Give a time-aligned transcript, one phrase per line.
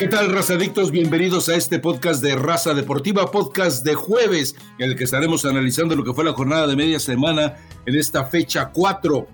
[0.00, 0.90] ¿Qué tal, razadictos?
[0.90, 5.94] Bienvenidos a este podcast de Raza Deportiva, podcast de jueves, en el que estaremos analizando
[5.94, 9.26] lo que fue la jornada de media semana en esta fecha 4,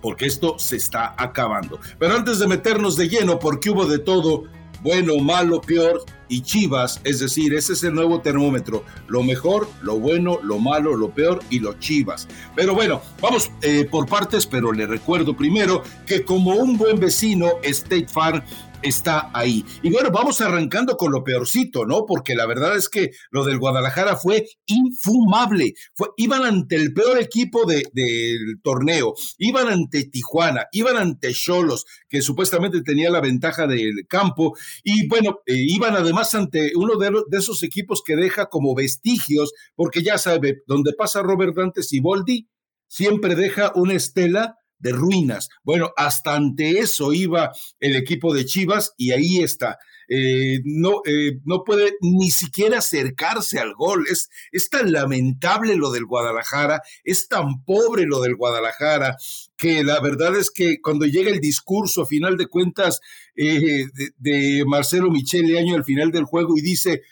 [0.00, 1.78] porque esto se está acabando.
[1.98, 4.44] Pero antes de meternos de lleno, porque hubo de todo,
[4.80, 9.98] bueno, malo, peor y Chivas, es decir, ese es el nuevo termómetro, lo mejor, lo
[9.98, 12.28] bueno, lo malo, lo peor y los Chivas.
[12.56, 17.50] Pero bueno, vamos eh, por partes, pero le recuerdo primero que como un buen vecino,
[17.62, 18.42] State Farm
[18.82, 19.64] está ahí.
[19.82, 22.04] Y bueno, vamos arrancando con lo peorcito, ¿no?
[22.06, 25.74] Porque la verdad es que lo del Guadalajara fue infumable.
[26.16, 32.82] Iban ante el peor equipo del torneo, iban ante Tijuana, iban ante Cholos, que supuestamente
[32.82, 37.62] tenía la ventaja del campo, y bueno, eh, iban además ante uno de, de, esos
[37.62, 42.48] equipos que deja como vestigios, porque ya sabe, donde pasa Robert Dantes y Boldi,
[42.88, 45.48] siempre deja una estela de ruinas.
[45.62, 49.78] Bueno, hasta ante eso iba el equipo de Chivas y ahí está.
[50.08, 54.04] Eh, no, eh, no puede ni siquiera acercarse al gol.
[54.10, 59.16] Es, es tan lamentable lo del Guadalajara, es tan pobre lo del Guadalajara,
[59.56, 63.00] que la verdad es que cuando llega el discurso, a final de cuentas,
[63.36, 67.02] eh, de, de, Marcelo Michele Año al final del juego y dice,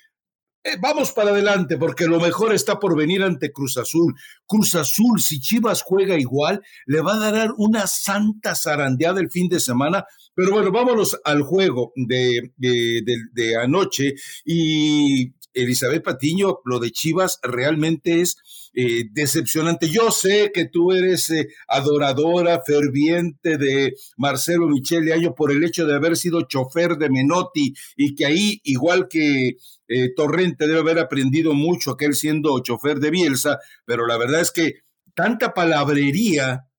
[0.62, 4.14] eh, vamos para adelante porque lo mejor está por venir ante Cruz Azul.
[4.47, 9.48] Cruz Azul, si Chivas juega igual, le va a dar una santa zarandeada el fin
[9.48, 10.05] de semana.
[10.34, 14.14] Pero bueno, vámonos al juego de, de, anoche.
[14.44, 18.36] Y Elizabeth Patiño, lo de Chivas realmente es
[18.72, 19.88] eh, decepcionante.
[19.88, 25.86] Yo sé que tú eres eh, adoradora, ferviente de Marcelo Michele Año por el hecho
[25.86, 29.56] de haber sido chofer de Menotti y que ahí, igual que
[29.88, 34.52] eh, Torrente debe haber aprendido mucho aquel siendo chofer de Bielsa, pero la verdad es
[34.52, 34.74] que
[35.14, 36.69] tanta palabrería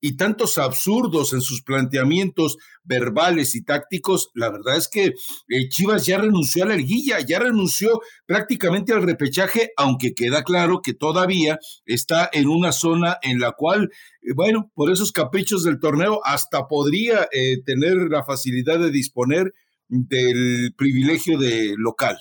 [0.00, 5.14] y tantos absurdos en sus planteamientos verbales y tácticos, la verdad es que
[5.48, 10.80] eh, Chivas ya renunció a la liguilla, ya renunció prácticamente al repechaje, aunque queda claro
[10.82, 13.90] que todavía está en una zona en la cual,
[14.22, 17.28] eh, bueno, por esos caprichos del torneo, hasta podría
[17.64, 19.52] tener la facilidad de disponer
[19.88, 22.18] del privilegio de local.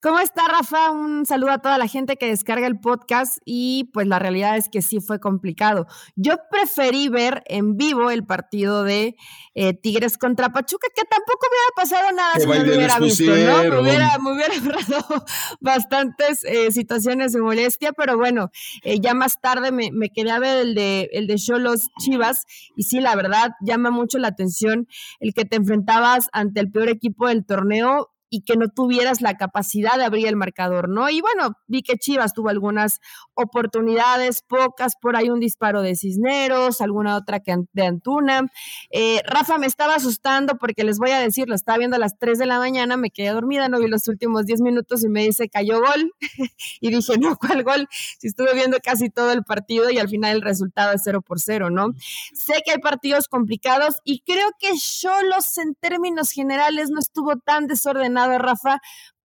[0.00, 0.92] ¿Cómo está Rafa?
[0.92, 4.68] Un saludo a toda la gente que descarga el podcast y pues la realidad es
[4.68, 5.88] que sí fue complicado.
[6.14, 9.16] Yo preferí ver en vivo el partido de
[9.56, 13.34] eh, Tigres contra Pachuca, que tampoco hubiera pasado nada si no lo hubiera visto, ¿no?
[13.64, 14.54] Me hubiera, me hubiera
[15.60, 18.52] bastantes eh, situaciones de molestia, pero bueno,
[18.84, 22.44] eh, ya más tarde me, me, quedé a ver el de el de Cholos Chivas
[22.76, 24.86] y sí, la verdad, llama mucho la atención
[25.18, 29.36] el que te enfrentabas ante el peor equipo del torneo y que no tuvieras la
[29.36, 31.08] capacidad de abrir el marcador, ¿no?
[31.08, 33.00] Y bueno, vi que Chivas tuvo algunas
[33.34, 38.46] oportunidades, pocas, por ahí un disparo de Cisneros, alguna otra que de Antuna.
[38.90, 42.18] Eh, Rafa me estaba asustando porque les voy a decir, lo estaba viendo a las
[42.18, 45.22] 3 de la mañana, me quedé dormida, no vi los últimos 10 minutos y me
[45.22, 46.12] dice, cayó gol.
[46.80, 47.88] y dije, no, ¿cuál gol?
[48.18, 51.40] Si estuve viendo casi todo el partido y al final el resultado es 0 por
[51.40, 51.92] 0, ¿no?
[52.34, 57.66] Sé que hay partidos complicados y creo que Cholos en términos generales no estuvo tan
[57.66, 58.80] desordenado de Rafa,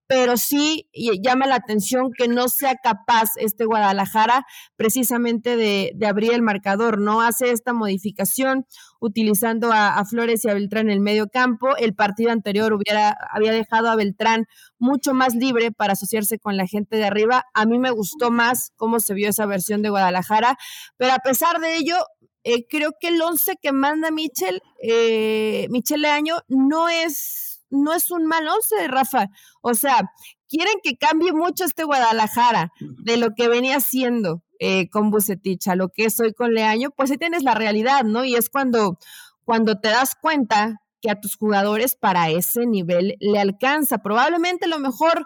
[0.07, 4.45] pero sí llama la atención que no sea capaz este Guadalajara
[4.75, 7.21] precisamente de, abrir el marcador, ¿no?
[7.21, 8.65] Hace esta modificación
[8.99, 11.75] utilizando a, Flores y a Beltrán en el medio campo.
[11.77, 14.45] El partido anterior hubiera, había dejado a Beltrán
[14.77, 17.45] mucho más libre para asociarse con la gente de arriba.
[17.53, 20.57] A mí me gustó más cómo se vio esa versión de Guadalajara,
[20.97, 21.95] pero a pesar de ello,
[22.43, 28.11] eh, creo que el 11 que manda Michel, eh, Michel Leaño, no es no es
[28.11, 29.27] un mal once, Rafa.
[29.61, 30.11] O sea,
[30.47, 35.75] quieren que cambie mucho este Guadalajara de lo que venía haciendo eh, con Bucetich a
[35.75, 38.23] lo que es hoy con Leaño, pues ahí tienes la realidad, ¿no?
[38.23, 38.97] Y es cuando,
[39.43, 43.97] cuando te das cuenta que a tus jugadores para ese nivel le alcanza.
[43.97, 45.25] Probablemente lo mejor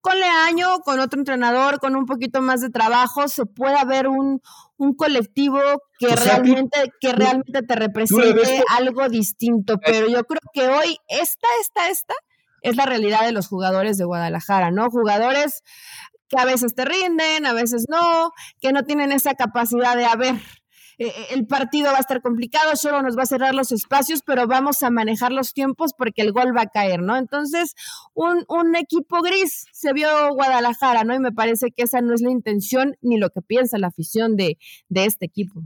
[0.00, 4.40] con Leaño, con otro entrenador, con un poquito más de trabajo, se pueda ver un,
[4.76, 5.60] un colectivo
[5.98, 9.78] que realmente, que realmente te represente algo distinto.
[9.84, 12.14] Pero yo creo que hoy esta, esta, esta
[12.62, 14.90] es la realidad de los jugadores de Guadalajara, ¿no?
[14.90, 15.62] Jugadores
[16.28, 20.34] que a veces te rinden, a veces no, que no tienen esa capacidad de, haber
[20.34, 20.40] eh,
[20.98, 24.46] eh, el partido va a estar complicado, solo nos va a cerrar los espacios, pero
[24.46, 27.16] vamos a manejar los tiempos porque el gol va a caer, ¿no?
[27.16, 27.74] Entonces,
[28.14, 31.14] un, un equipo gris se vio Guadalajara, ¿no?
[31.14, 34.36] Y me parece que esa no es la intención ni lo que piensa la afición
[34.36, 34.58] de,
[34.88, 35.62] de este equipo.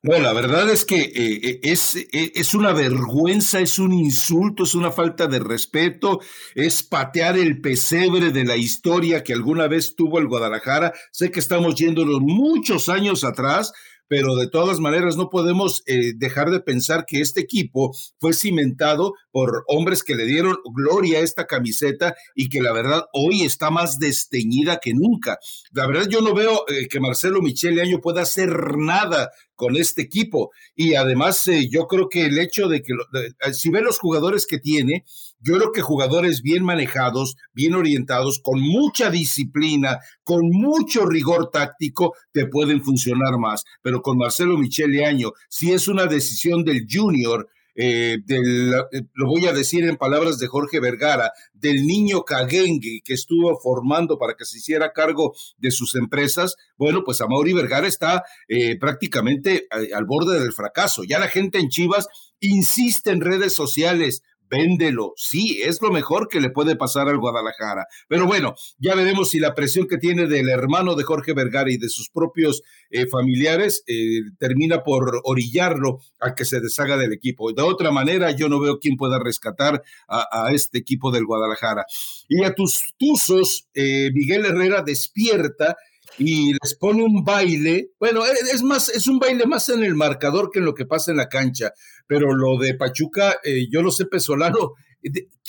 [0.00, 4.92] Bueno, la verdad es que eh, es, es, una vergüenza, es un insulto, es una
[4.92, 6.20] falta de respeto,
[6.54, 10.92] es patear el pesebre de la historia que alguna vez tuvo el Guadalajara.
[11.10, 13.72] Sé que estamos yéndonos muchos años atrás,
[14.08, 19.14] pero de todas maneras no podemos eh, dejar de pensar que este equipo fue cimentado
[19.38, 23.70] por hombres que le dieron gloria a esta camiseta y que la verdad hoy está
[23.70, 25.38] más desteñida que nunca.
[25.70, 30.02] La verdad yo no veo eh, que Marcelo Michele Año pueda hacer nada con este
[30.02, 30.50] equipo.
[30.74, 34.44] Y además, eh, yo creo que el hecho de que, eh, si ve los jugadores
[34.44, 35.04] que tiene,
[35.38, 42.12] yo creo que jugadores bien manejados, bien orientados, con mucha disciplina, con mucho rigor táctico,
[42.32, 43.62] te pueden funcionar más.
[43.82, 47.48] Pero con Marcelo Michele Año, si es una decisión del junior,
[47.80, 53.02] eh, del, eh, lo voy a decir en palabras de Jorge Vergara, del niño Cagengue
[53.04, 57.86] que estuvo formando para que se hiciera cargo de sus empresas, bueno, pues Amaury Vergara
[57.86, 61.04] está eh, prácticamente al borde del fracaso.
[61.04, 62.08] Ya la gente en Chivas
[62.40, 65.12] insiste en redes sociales, véndelo.
[65.16, 67.86] Sí, es lo mejor que le puede pasar al Guadalajara.
[68.08, 71.76] Pero bueno, ya veremos si la presión que tiene del hermano de Jorge Vergara y
[71.76, 77.52] de sus propios eh, familiares eh, termina por orillarlo a que se deshaga del equipo.
[77.52, 81.84] De otra manera, yo no veo quién pueda rescatar a, este equipo del Guadalajara.
[82.28, 85.76] Y a tus tuzos, eh, Miguel Herrera despierta
[86.18, 87.92] y les pone un baile.
[87.98, 90.86] Bueno, e, es más, es un baile más en el marcador que en lo que
[90.86, 91.72] pasa en la cancha.
[92.06, 94.74] Pero lo de Pachuca, eh, yo lo sé, Pesolano,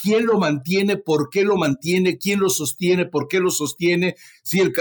[0.02, 4.16] quién lo mantiene, por qué lo mantiene, quién lo sostiene, por qué lo sostiene.
[4.44, 4.74] Si el,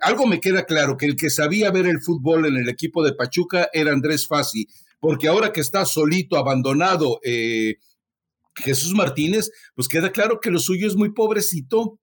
[0.00, 3.14] algo me queda claro, que el que sabía ver el fútbol en el equipo de
[3.14, 4.68] Pachuca era Andrés Fassi,
[5.00, 7.76] porque ahora que está solito, abandonado, eh,
[8.56, 11.98] Jesús Martínez, pues queda claro que lo suyo es muy pobrecito.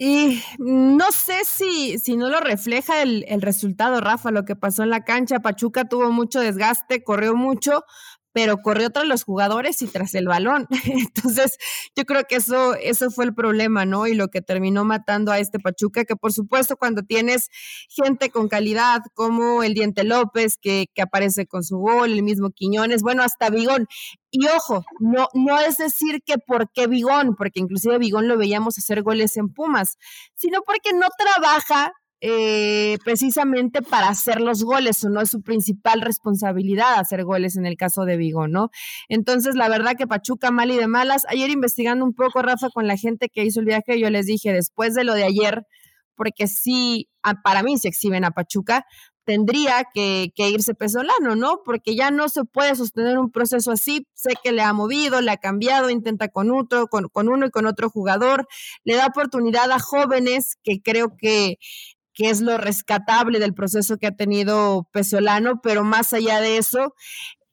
[0.00, 4.84] Y no sé si, si no lo refleja el, el, resultado, Rafa, lo que pasó
[4.84, 5.40] en la cancha.
[5.40, 7.84] Pachuca tuvo mucho desgaste, corrió mucho,
[8.32, 10.66] pero corrió tras los jugadores y tras el balón.
[10.84, 11.58] Entonces,
[11.96, 14.06] yo creo que eso, eso fue el problema, ¿no?
[14.06, 17.48] Y lo que terminó matando a este Pachuca, que por supuesto cuando tienes
[17.88, 22.50] gente con calidad como el Diente López, que, que aparece con su gol, el mismo
[22.50, 23.86] Quiñones, bueno, hasta Vigón.
[24.30, 28.76] Y ojo, no, no es decir que por qué Vigón, porque inclusive Vigón lo veíamos
[28.78, 29.96] hacer goles en Pumas,
[30.34, 36.98] sino porque no trabaja eh, precisamente para hacer los goles, no es su principal responsabilidad
[36.98, 38.70] hacer goles en el caso de Vigo, ¿no?
[39.08, 41.26] Entonces, la verdad que Pachuca mal y de malas.
[41.28, 44.52] Ayer investigando un poco, Rafa, con la gente que hizo el viaje, yo les dije,
[44.52, 45.64] después de lo de ayer,
[46.16, 47.08] porque sí,
[47.44, 48.84] para mí se exhiben a Pachuca,
[49.28, 51.60] tendría que, irse Pesolano, ¿no?
[51.62, 54.06] Porque ya no se puede sostener un proceso así.
[54.14, 57.50] Sé que le ha movido, le ha cambiado, intenta con otro, con, con uno y
[57.50, 58.48] con otro jugador,
[58.84, 61.58] le da oportunidad a jóvenes que creo que
[62.18, 66.96] que es lo rescatable del proceso que ha tenido Pesolano, pero más allá de eso,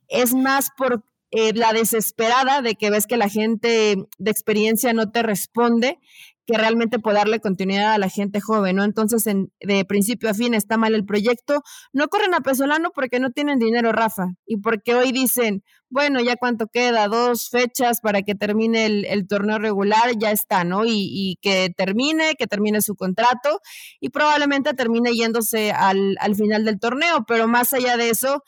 [0.08, 5.12] es más por eh, la desesperada de que ves que la gente de experiencia no
[5.12, 6.00] te responde
[6.46, 8.84] que realmente puede darle continuidad a la gente joven, ¿no?
[8.84, 11.64] Entonces, en, de principio a fin está mal el proyecto.
[11.92, 16.36] No corren a Pesolano porque no tienen dinero, Rafa, y porque hoy dicen, bueno, ya
[16.36, 20.86] cuánto queda, dos fechas para que termine el, torneo regular, ya está, ¿no?
[20.86, 23.60] Y, y, que termine, que termine su contrato
[24.00, 28.44] y probablemente termine yéndose al, al final del torneo, pero más allá de eso,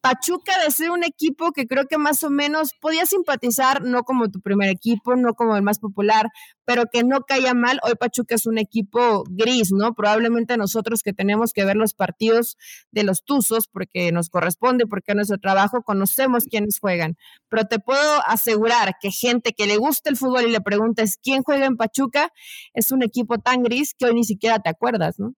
[0.00, 4.30] Pachuca de ser un equipo que creo que más o menos podía simpatizar, no como
[4.30, 6.28] tu primer equipo, no como el más popular,
[6.64, 7.80] pero que no caía mal.
[7.82, 9.94] Hoy Pachuca es un equipo gris, ¿no?
[9.94, 12.56] Probablemente nosotros que tenemos que ver los partidos
[12.92, 17.16] de los Tuzos, porque nos corresponde, porque es nuestro trabajo, conocemos quiénes juegan.
[17.48, 21.42] Pero te puedo asegurar que gente que le gusta el fútbol y le preguntes quién
[21.42, 22.32] juega en Pachuca,
[22.72, 25.34] es un equipo tan gris que hoy ni siquiera te acuerdas, ¿no?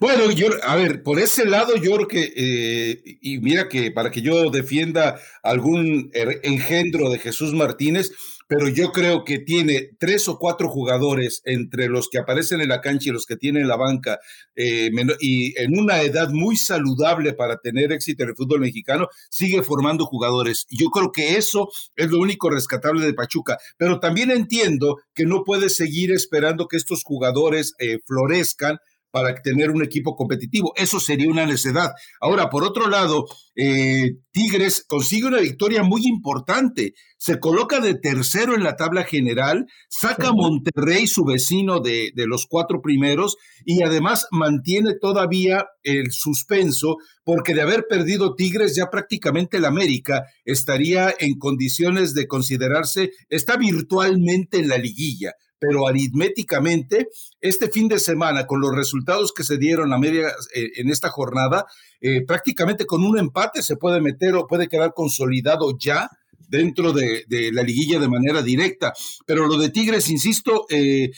[0.00, 4.10] Bueno, yo, a ver, por ese lado yo creo que, eh, y mira que para
[4.10, 8.10] que yo defienda algún er, engendro de Jesús Martínez,
[8.48, 12.80] pero yo creo que tiene tres o cuatro jugadores entre los que aparecen en la
[12.80, 14.18] cancha y los que tienen la banca,
[14.56, 19.62] eh, y en una edad muy saludable para tener éxito en el fútbol mexicano, sigue
[19.62, 20.66] formando jugadores.
[20.70, 25.44] Yo creo que eso es lo único rescatable de Pachuca, pero también entiendo que no
[25.44, 28.78] puede seguir esperando que estos jugadores eh, florezcan
[29.14, 30.72] para tener un equipo competitivo.
[30.74, 31.92] Eso sería una necedad.
[32.20, 36.94] Ahora, por otro lado, eh, Tigres consigue una victoria muy importante.
[37.16, 42.26] Se coloca de tercero en la tabla general, saca a Monterrey, su vecino de, de
[42.26, 48.90] los cuatro primeros, y además mantiene todavía el suspenso, porque de haber perdido Tigres, ya
[48.90, 55.34] prácticamente el América estaría en condiciones de considerarse, está virtualmente en la liguilla
[55.66, 57.08] pero aritméticamente,
[57.40, 61.08] este fin de semana, con los resultados que se dieron a media eh, en esta
[61.08, 61.66] jornada,
[62.00, 66.10] eh, prácticamente con un empate se puede meter o puede quedar consolidado ya
[66.48, 68.92] dentro de, la liguilla de manera directa.
[69.26, 71.10] Pero lo de Tigres, insisto, eh,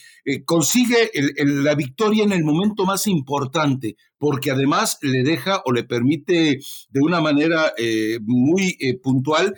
[0.44, 1.10] consigue
[1.44, 6.58] la victoria en el momento más importante, porque además le deja o le permite
[6.90, 9.54] de una manera eh, muy puntual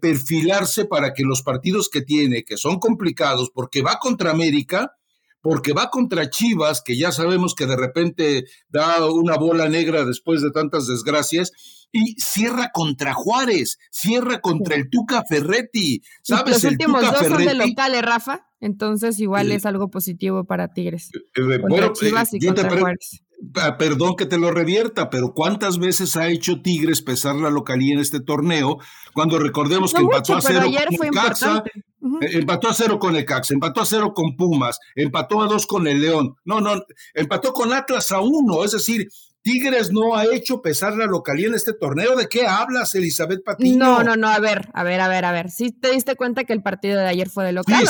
[0.00, 4.96] perfilarse para que los partidos que tiene, que son complicados, porque va contra América,
[5.44, 10.40] porque va contra Chivas, que ya sabemos que de repente da una bola negra después
[10.40, 11.52] de tantas desgracias,
[11.92, 16.02] y cierra contra Juárez, cierra contra el Tuca Ferretti.
[16.22, 16.54] ¿Sabes?
[16.54, 21.10] Los últimos dos son de locales, Rafa, entonces igual es algo positivo para Tigres.
[21.14, 23.22] Eh, eh, bueno, Chivas y contra Juárez.
[23.56, 27.94] Ah, perdón que te lo revierta, pero ¿cuántas veces ha hecho Tigres pesar la localía
[27.94, 28.78] en este torneo?
[29.12, 33.24] Cuando recordemos que empató a cero con el Caxa, eh, empató a cero con el
[33.24, 36.36] Caxa, empató a cero con Pumas, empató a dos con el León.
[36.44, 36.82] No, no,
[37.14, 39.08] empató con Atlas a uno, es decir,
[39.44, 42.16] Tigres no ha hecho pesar la localía en este torneo.
[42.16, 43.76] ¿De qué hablas, Elizabeth Patiño?
[43.76, 45.50] No, no, no, a ver, a ver, a ver, a ver.
[45.50, 47.84] ¿Sí te diste cuenta que el partido de ayer fue de local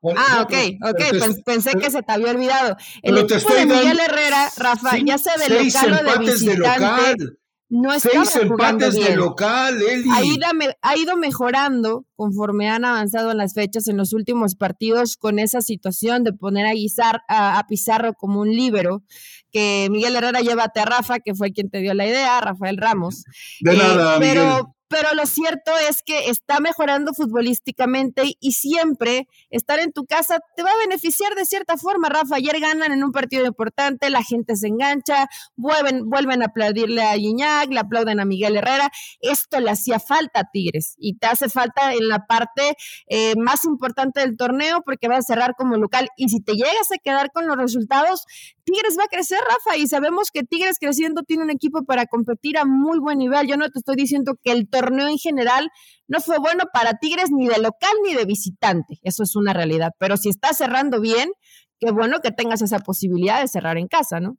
[0.00, 0.14] o no?
[0.16, 0.54] ah, ok,
[0.88, 2.76] ok, pensé que se te había olvidado.
[3.02, 7.39] El equipo de Miguel Herrera, Rafa, ya se de local o de visitante.
[7.70, 10.10] No Seis empates de local, Eli.
[10.12, 10.46] Ha ido,
[10.82, 15.60] ha ido mejorando conforme han avanzado en las fechas en los últimos partidos con esa
[15.60, 19.04] situación de poner a, Guizar, a, Pizarro como un líbero,
[19.52, 23.22] que Miguel Herrera lleva a Rafa, que fue quien te dio la idea, Rafael Ramos.
[23.60, 29.78] De nada, eh, pero, pero lo cierto es que está mejorando futbolísticamente y siempre estar
[29.78, 32.36] en tu casa te va a beneficiar de cierta forma, Rafa.
[32.36, 37.16] Ayer ganan en un partido importante, la gente se engancha, vuelven, vuelven a aplaudirle a
[37.16, 38.90] Iñac, le aplauden a Miguel Herrera.
[39.20, 42.74] Esto le hacía falta a Tigres y te hace falta en la parte
[43.06, 46.08] eh, más importante del torneo porque va a cerrar como local.
[46.16, 48.26] Y si te llegas a quedar con los resultados,
[48.70, 52.58] Tigres va a crecer, Rafa, y sabemos que Tigres creciendo tiene un equipo para competir
[52.58, 53.46] a muy buen nivel.
[53.48, 55.70] Yo no te estoy diciendo que el torneo en general
[56.08, 59.92] no fue bueno para Tigres ni de local ni de visitante, eso es una realidad,
[59.98, 61.30] pero si está cerrando bien,
[61.78, 64.36] qué bueno que tengas esa posibilidad de cerrar en casa, ¿no?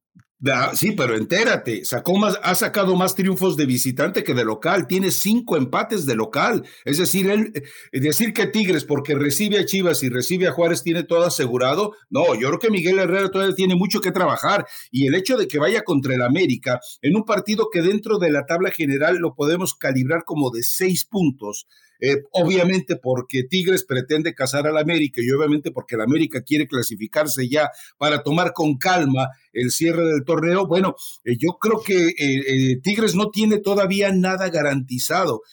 [0.74, 5.12] Sí, pero entérate, sacó más, ha sacado más triunfos de visitante que de local, tiene
[5.12, 6.66] cinco empates de local.
[6.84, 7.52] Es decir, él,
[7.92, 11.94] eh, decir que Tigres, porque recibe a Chivas y recibe a Juárez, tiene todo asegurado.
[12.10, 14.66] No, yo creo que Miguel Herrera todavía tiene mucho que trabajar.
[14.90, 18.32] Y el hecho de que vaya contra el América en un partido que dentro de
[18.32, 21.68] la tabla general lo podemos calibrar como de seis puntos,
[22.02, 27.48] eh, obviamente porque Tigres pretende cazar al América y obviamente porque el América quiere clasificarse
[27.48, 30.66] ya para tomar con calma el cierre del torneo.
[30.66, 35.44] Bueno, eh, yo creo que eh, Tigres no tiene todavía nada garantizado.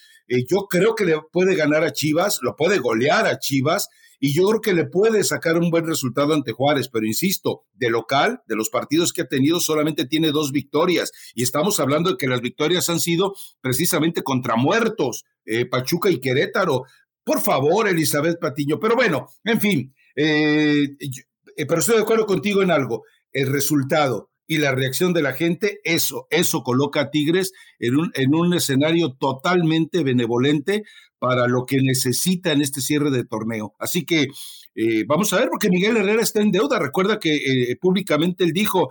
[0.49, 3.89] yo creo que le puede ganar a Chivas, lo puede golear a Chivas
[4.21, 7.91] y yo creo que le puede sacar un buen resultado ante Juárez, pero insisto, de
[7.91, 11.13] local, de los partidos que ha tenido, solamente tiene dos victorias.
[11.35, 16.21] Y estamos hablando de que las victorias han sido precisamente contra muertos, eh, Pachuca y
[16.21, 16.85] Querétaro.
[17.25, 22.63] Por favor, Elizabeth Patiño, pero bueno, en fin, eh, eh, pero estoy de acuerdo contigo
[22.63, 27.53] en algo, el resultado y la reacción de la gente, eso, eso coloca a Tigres
[27.79, 30.85] en un, en un escenario totalmente benevolente
[31.19, 33.75] para lo que necesita en este cierre de torneo.
[33.79, 34.27] Así que
[34.75, 36.79] eh, vamos a ver, porque Miguel Herrera está en deuda.
[36.79, 38.89] Recuerda que eh, públicamente él dijo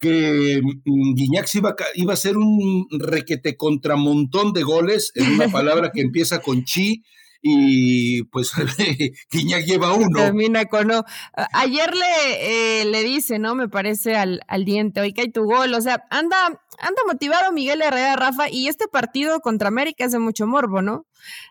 [0.00, 5.48] que mm, Guiñac iba, iba a ser un requete contra montón de goles, en una
[5.48, 7.02] palabra que empieza con chi,
[7.40, 8.52] y pues
[9.30, 10.18] Guiñac lleva uno.
[10.18, 11.04] Termina con no.
[11.52, 13.54] Ayer le, eh, le dice, ¿no?
[13.54, 15.74] Me parece al, al diente, hoy cae tu gol.
[15.74, 16.36] O sea, anda,
[16.78, 21.06] anda motivado Miguel Herrera, Rafa, y este partido contra América es de mucho morbo, ¿no?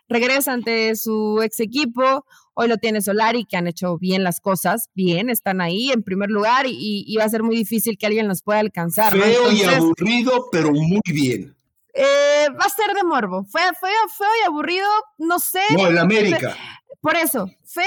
[0.08, 4.90] Regresa ante su ex equipo, hoy lo tiene Solari, que han hecho bien las cosas,
[4.94, 8.42] bien, están ahí en primer lugar y, va a ser muy difícil que alguien los
[8.42, 9.12] pueda alcanzar.
[9.12, 11.57] Feo y aburrido, pero muy bien.
[11.94, 13.44] Eh, va a ser de morbo.
[13.44, 15.62] Fue feo, feo y aburrido, no sé.
[15.76, 16.56] No, el América.
[17.00, 17.84] Por eso, feo,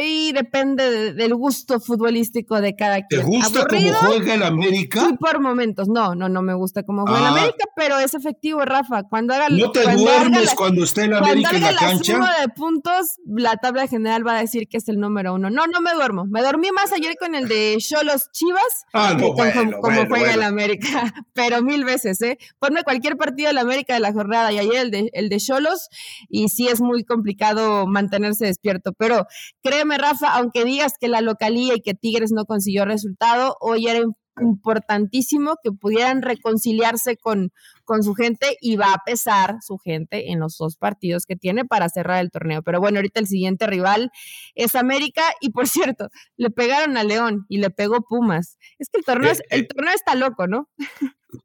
[0.00, 3.22] y depende del gusto futbolístico de cada quien.
[3.22, 5.00] ¿Te gusta cómo juega el América?
[5.00, 5.88] Sí, por momentos.
[5.88, 7.28] No, no, no me gusta cómo juega el ah.
[7.30, 9.04] América, pero es efectivo, Rafa.
[9.04, 12.12] Cuando haga No te duermes cuando esté el América en la, la cancha.
[12.12, 15.50] Suma de puntos, la tabla general va a decir que es el número uno.
[15.50, 16.26] No, no me duermo.
[16.26, 19.34] Me dormí más ayer con el de Cholos Chivas ah, no,
[19.80, 20.88] como juega el América,
[21.32, 22.38] pero mil veces, ¿eh?
[22.58, 25.88] Ponme cualquier partido del América de la jornada y ayer el de el de Cholos
[26.28, 29.17] y sí es muy complicado mantenerse despierto, pero
[29.62, 34.00] créeme Rafa, aunque digas que la localía y que Tigres no consiguió resultado, hoy era
[34.40, 37.52] importantísimo que pudieran reconciliarse con,
[37.84, 41.64] con su gente y va a pesar su gente en los dos partidos que tiene
[41.64, 42.62] para cerrar el torneo.
[42.62, 44.10] Pero bueno, ahorita el siguiente rival
[44.54, 48.58] es América y por cierto, le pegaron a León y le pegó Pumas.
[48.78, 49.68] Es que el torneo, eh, el eh.
[49.68, 50.68] torneo está loco, ¿no?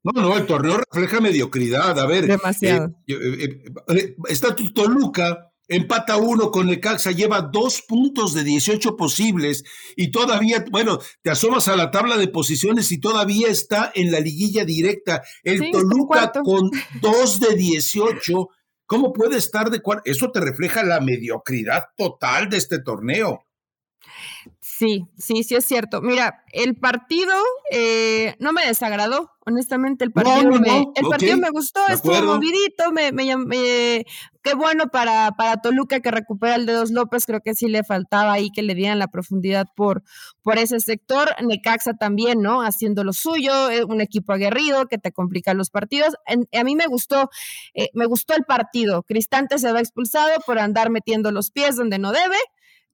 [0.03, 1.99] No, no, el torneo refleja mediocridad.
[1.99, 2.95] A ver, demasiado.
[3.05, 3.63] Eh,
[4.29, 9.63] está Toluca empata uno con Necaxa, lleva dos puntos de 18 posibles
[9.95, 14.19] y todavía, bueno, te asomas a la tabla de posiciones y todavía está en la
[14.19, 15.23] liguilla directa.
[15.43, 16.69] El Toluca con
[17.01, 18.49] dos de 18.
[18.85, 20.03] ¿Cómo puede estar de cuarto?
[20.05, 23.45] Eso te refleja la mediocridad total de este torneo.
[24.75, 26.01] Sí, sí, sí es cierto.
[26.01, 27.33] Mira, el partido
[27.69, 30.03] eh, no me desagradó, honestamente.
[30.03, 34.03] El partido, me, el partido me gustó, estuvo movidito, me, me,
[34.41, 38.33] qué bueno para, para Toluca que recupera el Dedos López, creo que sí le faltaba
[38.33, 40.01] ahí que le dieran la profundidad por,
[40.41, 41.29] por ese sector.
[41.43, 42.63] Necaxa también, ¿no?
[42.63, 46.15] Haciendo lo suyo, eh, un equipo aguerrido que te complica los partidos.
[46.25, 47.29] a mí me gustó,
[47.75, 49.03] eh, me gustó el partido.
[49.03, 52.37] Cristante se va expulsado por andar metiendo los pies donde no debe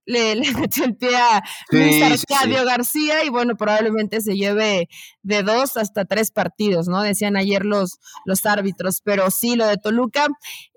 [0.10, 4.89] le, metió el pie a Luis Arcadio García y bueno, probablemente se lleve
[5.22, 7.01] de dos hasta tres partidos, ¿no?
[7.01, 10.28] Decían ayer los, los árbitros, pero sí, lo de Toluca,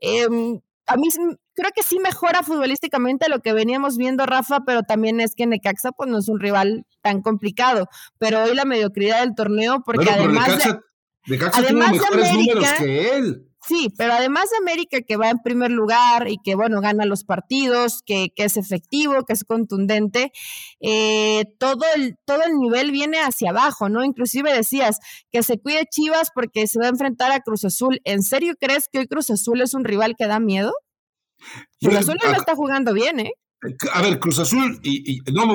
[0.00, 1.08] em, a mí
[1.54, 5.92] creo que sí mejora futbolísticamente lo que veníamos viendo, Rafa, pero también es que Necaxa
[5.92, 10.58] pues no es un rival tan complicado, pero hoy la mediocridad del torneo, porque además...
[11.26, 13.51] Necaxa, de, mejores números que él.
[13.64, 17.22] Sí, pero además de América que va en primer lugar y que, bueno, gana los
[17.22, 20.32] partidos, que, que es efectivo, que es contundente,
[20.80, 24.02] eh, todo, el, todo el nivel viene hacia abajo, ¿no?
[24.04, 24.98] Inclusive decías
[25.30, 28.00] que se cuide Chivas porque se va a enfrentar a Cruz Azul.
[28.02, 30.72] ¿En serio crees que hoy Cruz Azul es un rival que da miedo?
[31.80, 33.32] Cruz Azul no está jugando bien, ¿eh?
[33.92, 35.46] A ver, Cruz Azul, y, no,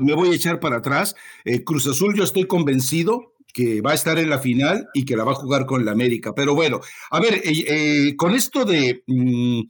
[0.00, 1.14] me voy a echar para atrás,
[1.44, 5.16] eh, Cruz Azul yo estoy convencido que va a estar en la final y que
[5.16, 6.34] la va a jugar con la América.
[6.34, 6.80] Pero bueno,
[7.10, 9.04] a ver, eh, eh, con esto de...
[9.06, 9.62] Mm,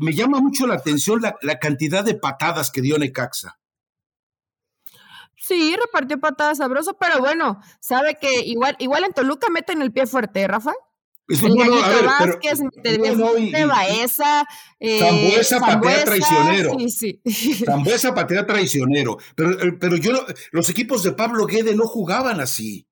[0.00, 3.58] me llama mucho la atención la, cantidad de patadas que dio Necaxa.
[5.36, 10.06] Sí, repartió patadas sabroso, pero bueno, sabe que igual, igual en Toluca meten el pie
[10.06, 10.74] fuerte, ¿eh, Rafa.
[11.28, 14.46] Es el bueno, a ver, Vázquez, pero, Baeza,
[14.80, 16.72] eh, Zambuesa, patea traicionero.
[16.78, 17.64] Sí, sí.
[17.64, 19.18] Zambuesa patea traicionero.
[19.34, 22.87] Pero, pero yo, los equipos de Pablo Guede no jugaban así.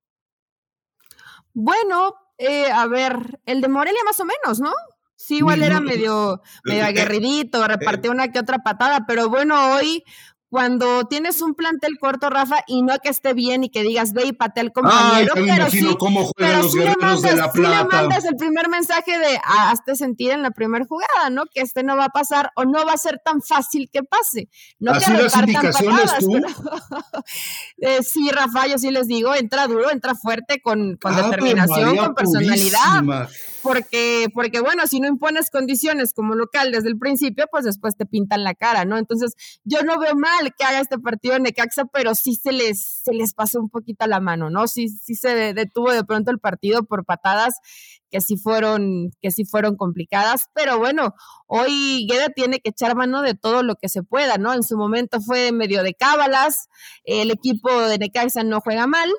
[1.59, 4.71] Bueno, eh, a ver, el de Morelia más o menos, ¿no?
[5.15, 10.03] Sí, igual era medio, medio aguerridito, repartió una que otra patada, pero bueno, hoy
[10.49, 14.27] cuando tienes un plantel corto, Rafa, y no que esté bien y que digas, ve
[14.27, 17.77] y patea al compañero, pero sí, cómo juegan los guerreros de la plata.
[17.77, 21.45] Sí le mandas el primer mensaje de ah, hazte sentir en la primera jugada, ¿no?
[21.45, 24.49] Que este no va a pasar o no va a ser tan fácil que pase.
[24.79, 26.37] No ¿Así que las indicaciones tú?
[27.79, 31.97] eh, sí, Rafa, yo sí les digo, entra duro, entra fuerte, con, con ah, determinación,
[31.97, 33.27] con personalidad
[33.67, 38.05] porque, porque bueno, si no impones condiciones como local desde el principio, pues después te
[38.05, 38.97] pintan la cara, ¿no?
[38.97, 39.33] Entonces,
[39.65, 43.11] yo no veo mal que haga este partido en Necaxa, pero sí se les, se
[43.11, 44.69] les pasó un poquito la mano, ¿no?
[44.69, 47.55] Sí, sí se detuvo de pronto el partido por patadas
[48.09, 51.13] que sí fueron, que sí fueron complicadas, pero bueno,
[51.45, 54.53] hoy Gueda tiene que echar mano de todo lo que se pueda, ¿no?
[54.53, 56.69] En su momento fue medio de cábalas,
[57.03, 59.11] el equipo de Necaxa no juega mal,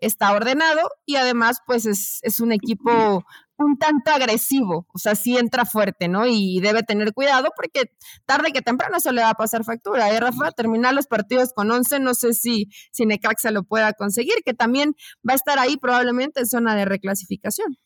[0.00, 3.24] está ordenado y además pues es, es un equipo
[3.64, 6.26] un tanto agresivo, o sea, sí entra fuerte, ¿no?
[6.26, 7.92] Y debe tener cuidado porque
[8.26, 10.10] tarde que temprano se le va a pasar factura.
[10.14, 10.52] ¿eh, Rafa?
[10.52, 14.94] Terminar los partidos con 11, no sé si, si Necaxa lo pueda conseguir, que también
[15.28, 17.76] va a estar ahí probablemente en zona de reclasificación.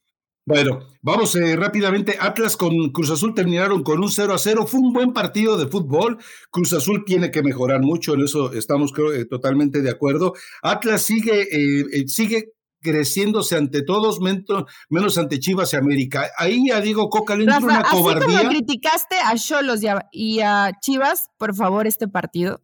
[0.47, 2.17] Bueno, vamos eh, rápidamente.
[2.21, 4.67] Atlas con Cruz Azul terminaron con un 0 a 0.
[4.67, 6.19] Fue un buen partido de fútbol.
[6.51, 10.35] Cruz Azul tiene que mejorar mucho, en eso estamos creo, eh, totalmente de acuerdo.
[10.63, 12.53] Atlas sigue, eh, sigue
[12.85, 16.31] creciéndose ante todos, menos, ante Chivas y América.
[16.39, 18.39] Ahí ya digo, Coca le una cobardía.
[18.39, 19.81] Así criticaste a Cholos
[20.13, 22.61] y a, Chivas, por favor, este partido.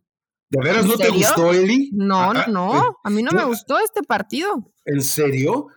[0.51, 1.91] ¿De veras no te gustó, Eli?
[1.93, 4.73] No, ah, ah, no, a mí no me gustó este partido.
[4.85, 5.69] ¿En serio?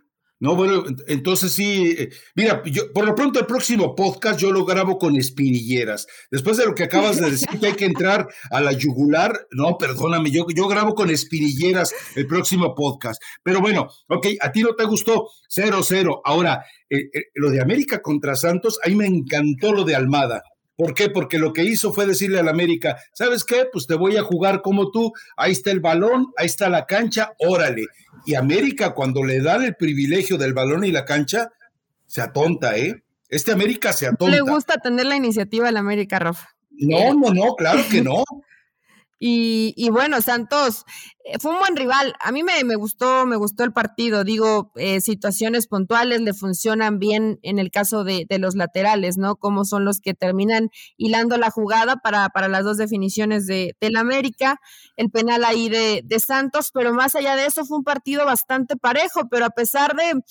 [0.43, 4.65] No, bueno, entonces sí, eh, mira, yo, por lo pronto el próximo podcast yo lo
[4.65, 6.05] grabo con espinilleras.
[6.29, 9.77] Después de lo que acabas de decir que hay que entrar a la yugular, no,
[9.77, 13.23] perdóname, yo, yo grabo con espinilleras el próximo podcast.
[13.41, 16.21] Pero bueno, ok, a ti no te gustó, cero, cero.
[16.25, 20.43] Ahora, eh, eh, lo de América contra Santos, ahí me encantó lo de Almada.
[20.75, 21.09] ¿Por qué?
[21.09, 23.67] Porque lo que hizo fue decirle al América, ¿sabes qué?
[23.71, 27.33] Pues te voy a jugar como tú, ahí está el balón, ahí está la cancha,
[27.39, 27.85] órale.
[28.25, 31.51] Y América cuando le dan el privilegio del balón y la cancha,
[32.07, 33.03] se atonta, ¿eh?
[33.29, 34.35] Este América se atonta.
[34.35, 36.49] Le gusta tener la iniciativa del América, Rafa.
[36.71, 38.23] No, no, no, claro que no.
[39.25, 40.83] Y, bueno, Santos
[41.23, 42.13] eh, fue un buen rival.
[42.19, 44.25] A mí me, gustó, me gustó el partido.
[44.25, 49.37] Digo, eh, situaciones puntuales le funcionan bien en el caso de, los laterales, ¿no?
[49.37, 53.95] Como son los que terminan hilando la jugada para, para las dos definiciones de, del
[53.95, 54.59] América,
[54.97, 58.75] el penal ahí de, de Santos, pero más allá de eso fue un partido bastante
[58.75, 60.21] parejo, pero a pesar de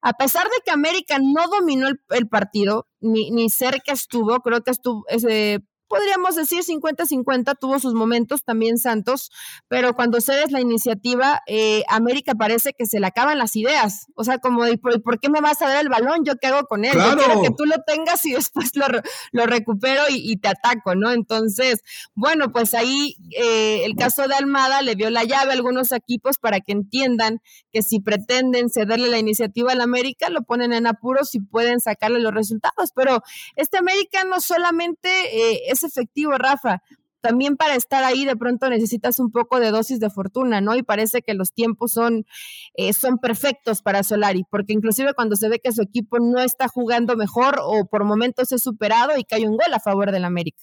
[0.00, 4.70] a pesar de que América no dominó el, partido, ni, ni cerca estuvo, creo que
[4.70, 5.62] estuvo, ese,
[5.94, 9.30] podríamos decir 50-50, tuvo sus momentos también Santos,
[9.68, 14.06] pero cuando cedes la iniciativa, eh, América parece que se le acaban las ideas.
[14.16, 16.24] O sea, como, ¿por, qué me vas a dar el balón?
[16.24, 16.94] ¿Yo qué hago con él?
[16.94, 18.86] Yo quiero que tú lo tengas y después lo,
[19.30, 21.12] lo recupero y, te ataco, ¿no?
[21.12, 21.84] Entonces,
[22.16, 26.38] bueno, pues ahí eh, el caso de Almada le dio la llave a algunos equipos
[26.38, 27.40] para que entiendan
[27.72, 32.18] que si pretenden cederle la iniciativa al América, lo ponen en apuros y pueden sacarle
[32.18, 32.90] los resultados.
[32.96, 33.22] Pero
[33.54, 36.82] este América no solamente eh, es efectivo, Rafa.
[37.20, 40.76] También para estar ahí de pronto necesitas un poco de dosis de fortuna, ¿no?
[40.76, 42.26] Y parece que los tiempos son,
[42.74, 46.68] eh, son perfectos para Solari, porque inclusive cuando se ve que su equipo no está
[46.68, 50.62] jugando mejor o por momentos es superado y cae un gol a favor del América.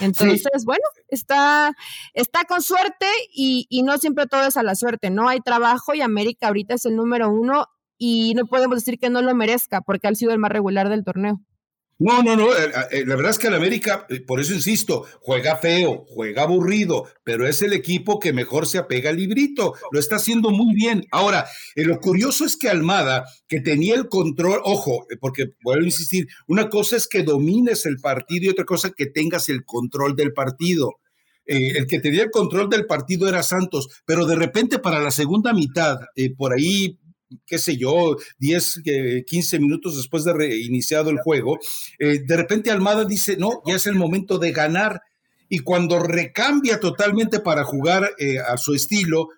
[0.00, 1.74] Entonces, bueno, está,
[2.14, 5.28] está con suerte y, y, no siempre todo es a la suerte, ¿no?
[5.28, 7.66] Hay trabajo y América ahorita es el número uno
[7.98, 11.04] y no podemos decir que no lo merezca porque ha sido el más regular del
[11.04, 11.40] torneo.
[12.00, 12.56] No, no, no.
[12.56, 16.42] Eh, eh, la verdad es que el América, eh, por eso insisto, juega feo, juega
[16.42, 19.74] aburrido, pero es el equipo que mejor se apega al librito.
[19.90, 21.04] Lo está haciendo muy bien.
[21.10, 26.28] Ahora, lo curioso es que Almada, que tenía el control, ojo, porque vuelvo a insistir,
[26.46, 30.32] una cosa es que domines el partido y otra cosa que tengas el control del
[30.32, 31.00] partido.
[31.46, 35.52] el que tenía el control del partido era Santos, pero de repente para la segunda
[35.54, 35.98] mitad,
[36.36, 36.98] por ahí
[37.46, 38.82] qué sé yo, 10,
[39.26, 41.58] 15 minutos después de reiniciado el juego,
[41.98, 45.02] eh, de repente Almada dice, no, ya es el momento de ganar.
[45.48, 49.28] Y cuando recambia totalmente para jugar eh, a su estilo,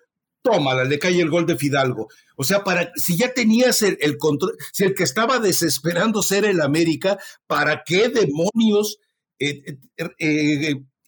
[0.41, 2.07] tómala, le cae el gol de Fidalgo.
[2.35, 6.61] O sea, para, si ya tenías el, control, si el que estaba desesperando ser el
[6.61, 8.97] América, ¿para qué demonios
[9.39, 9.77] eh,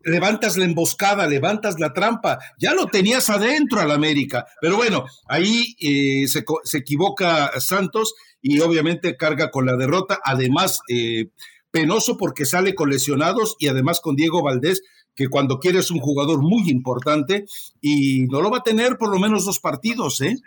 [0.04, 4.46] levantas la emboscada, levantas la trampa, ya lo tenías adentro al América.
[4.62, 6.44] Pero bueno, ahí eh, se,
[6.78, 10.20] equivoca Santos y obviamente carga con la derrota.
[10.24, 11.28] Además, eh,
[11.72, 14.82] penoso porque sale con lesionados y además con Diego Valdés,
[15.16, 17.46] que cuando quiere es un jugador muy importante
[17.82, 20.38] y no lo va a tener por lo menos dos partidos, ¿eh?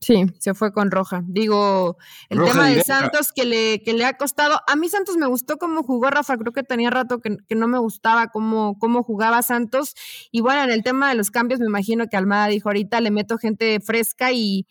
[0.00, 1.22] Sí, se fue con Roja.
[1.26, 1.96] Digo,
[2.28, 4.60] el tema de Santos que le, que le ha costado.
[4.66, 7.78] A mí Santos me gustó cómo jugó Rafa, creo que tenía rato que, no me
[7.78, 9.94] gustaba cómo, cómo jugaba Santos.
[10.30, 13.10] Y bueno, en el tema de los cambios, me imagino que Almada dijo ahorita le
[13.10, 14.66] meto gente fresca y,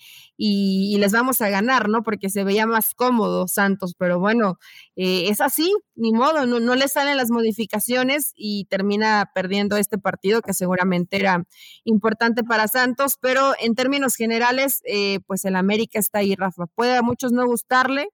[0.46, 2.04] y, les vamos a ganar, ¿no?
[2.04, 4.58] Porque se veía más cómodo Santos, pero bueno,
[4.98, 9.98] eh, es así, ni modo, no, no le salen las modificaciones y termina perdiendo este
[9.98, 11.46] partido que seguramente era
[11.86, 16.66] importante para Santos, pero en términos generales, eh, pues el América está ahí, Rafa.
[16.76, 18.10] Puede a muchos no gustarle,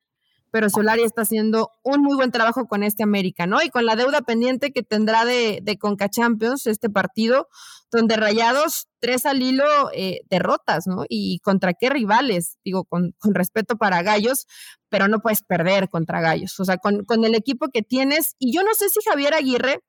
[0.52, 3.62] pero Solari está haciendo un muy buen trabajo con este América, ¿no?
[3.62, 7.48] Y con la deuda pendiente que tendrá de, de Conca Champions, este partido,
[7.92, 11.06] donde Rayados, tres al hilo, eh, derrotas, ¿no?
[11.08, 14.46] Y contra qué rivales, digo, con, respeto para Gallos,
[14.90, 18.36] pero no puedes perder contra Gallos, o sea, con el equipo que tienes.
[18.40, 19.82] Y yo no sé si Javier Aguirre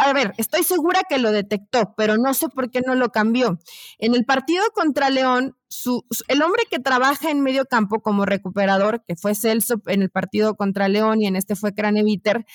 [0.00, 3.58] a ver, estoy segura que lo detectó, pero no sé por qué no lo cambió.
[3.98, 9.04] En el partido contra León, su, el hombre que trabaja en medio campo como recuperador,
[9.06, 12.46] que fue Celso en el partido contra León y en este fue Craneviter,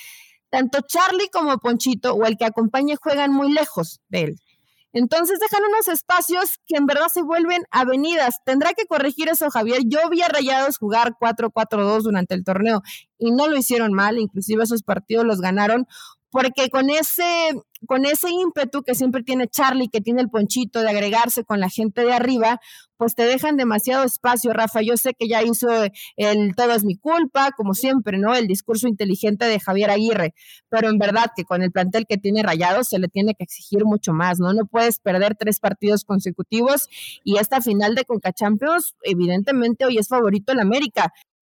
[0.49, 4.39] tanto Charlie como Ponchito o el que acompañe juegan muy lejos de él.
[4.91, 8.37] Entonces dejan unos espacios que en verdad se vuelven avenidas.
[8.45, 9.81] Tendrá que corregir eso, Javier.
[9.85, 12.81] Yo vi a Rayados jugar 4-4-2 durante el torneo
[13.17, 15.85] y no lo hicieron mal, inclusive esos partidos los ganaron
[16.35, 17.53] porque con ese,
[17.87, 21.69] con ese ímpetu que siempre tiene Charlie, que tiene el ponchito de agregarse con la
[21.69, 22.59] gente de arriba,
[22.97, 24.81] pues te dejan demasiado espacio, Rafa.
[24.81, 25.69] Yo sé que ya hizo
[26.17, 28.35] el todo es mi culpa, como siempre, ¿no?
[28.35, 30.33] El discurso inteligente de Javier Aguirre,
[30.67, 33.85] pero en verdad que con el plantel que tiene rayado se le tiene que exigir
[33.85, 34.51] mucho más, ¿no?
[34.51, 36.89] No puedes perder tres partidos consecutivos
[37.23, 41.13] y esta final de Conca Champions, evidentemente hoy es favorito el América.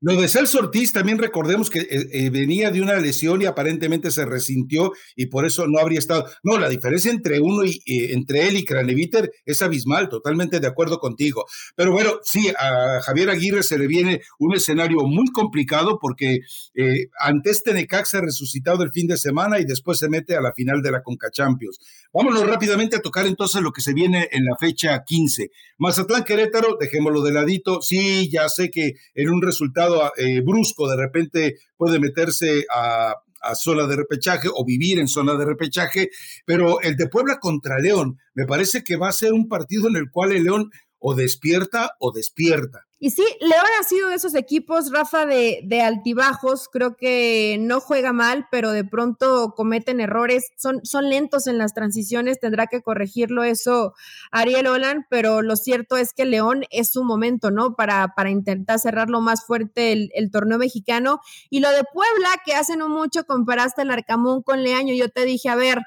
[0.00, 4.12] lo de Celso Ortiz también recordemos que eh, eh, venía de una lesión y aparentemente
[4.12, 6.26] se resintió y por eso no habría estado.
[6.44, 7.82] No, la diferencia entre uno y
[8.12, 11.46] entre él y Craneviter es abismal, totalmente de acuerdo contigo.
[11.74, 16.38] Pero bueno, sí, a Javier Aguirre se le viene un escenario muy complicado porque
[16.74, 20.52] eh, ante este Necaxa resucitado el fin de semana y después se mete a la
[20.52, 21.80] final de la Conca Champions.
[22.12, 25.50] Vámonos rápidamente a tocar entonces lo que se viene en la fecha 15.
[25.78, 27.82] Mazatlán Querétaro, dejémoslo de ladito.
[27.82, 33.54] Sí, ya sé que en un resultado eh, brusco de repente puede meterse a, a
[33.54, 36.10] zona de repechaje o vivir en zona de repechaje,
[36.44, 39.96] pero el de Puebla contra León me parece que va a ser un partido en
[39.96, 42.87] el cual el León o despierta o despierta.
[43.00, 46.68] Y sí, León ha sido de esos equipos, Rafa, de, de, altibajos.
[46.68, 50.50] Creo que no juega mal, pero de pronto cometen errores.
[50.56, 53.94] Son, son lentos en las transiciones, tendrá que corregirlo eso
[54.32, 57.76] Ariel Olan, pero lo cierto es que León es su momento, ¿no?
[57.76, 61.20] Para, para intentar cerrar lo más fuerte el, el, torneo mexicano.
[61.50, 65.24] Y lo de Puebla, que hace no mucho comparaste el Arcamón con Leaño, yo te
[65.24, 65.78] dije, a ver,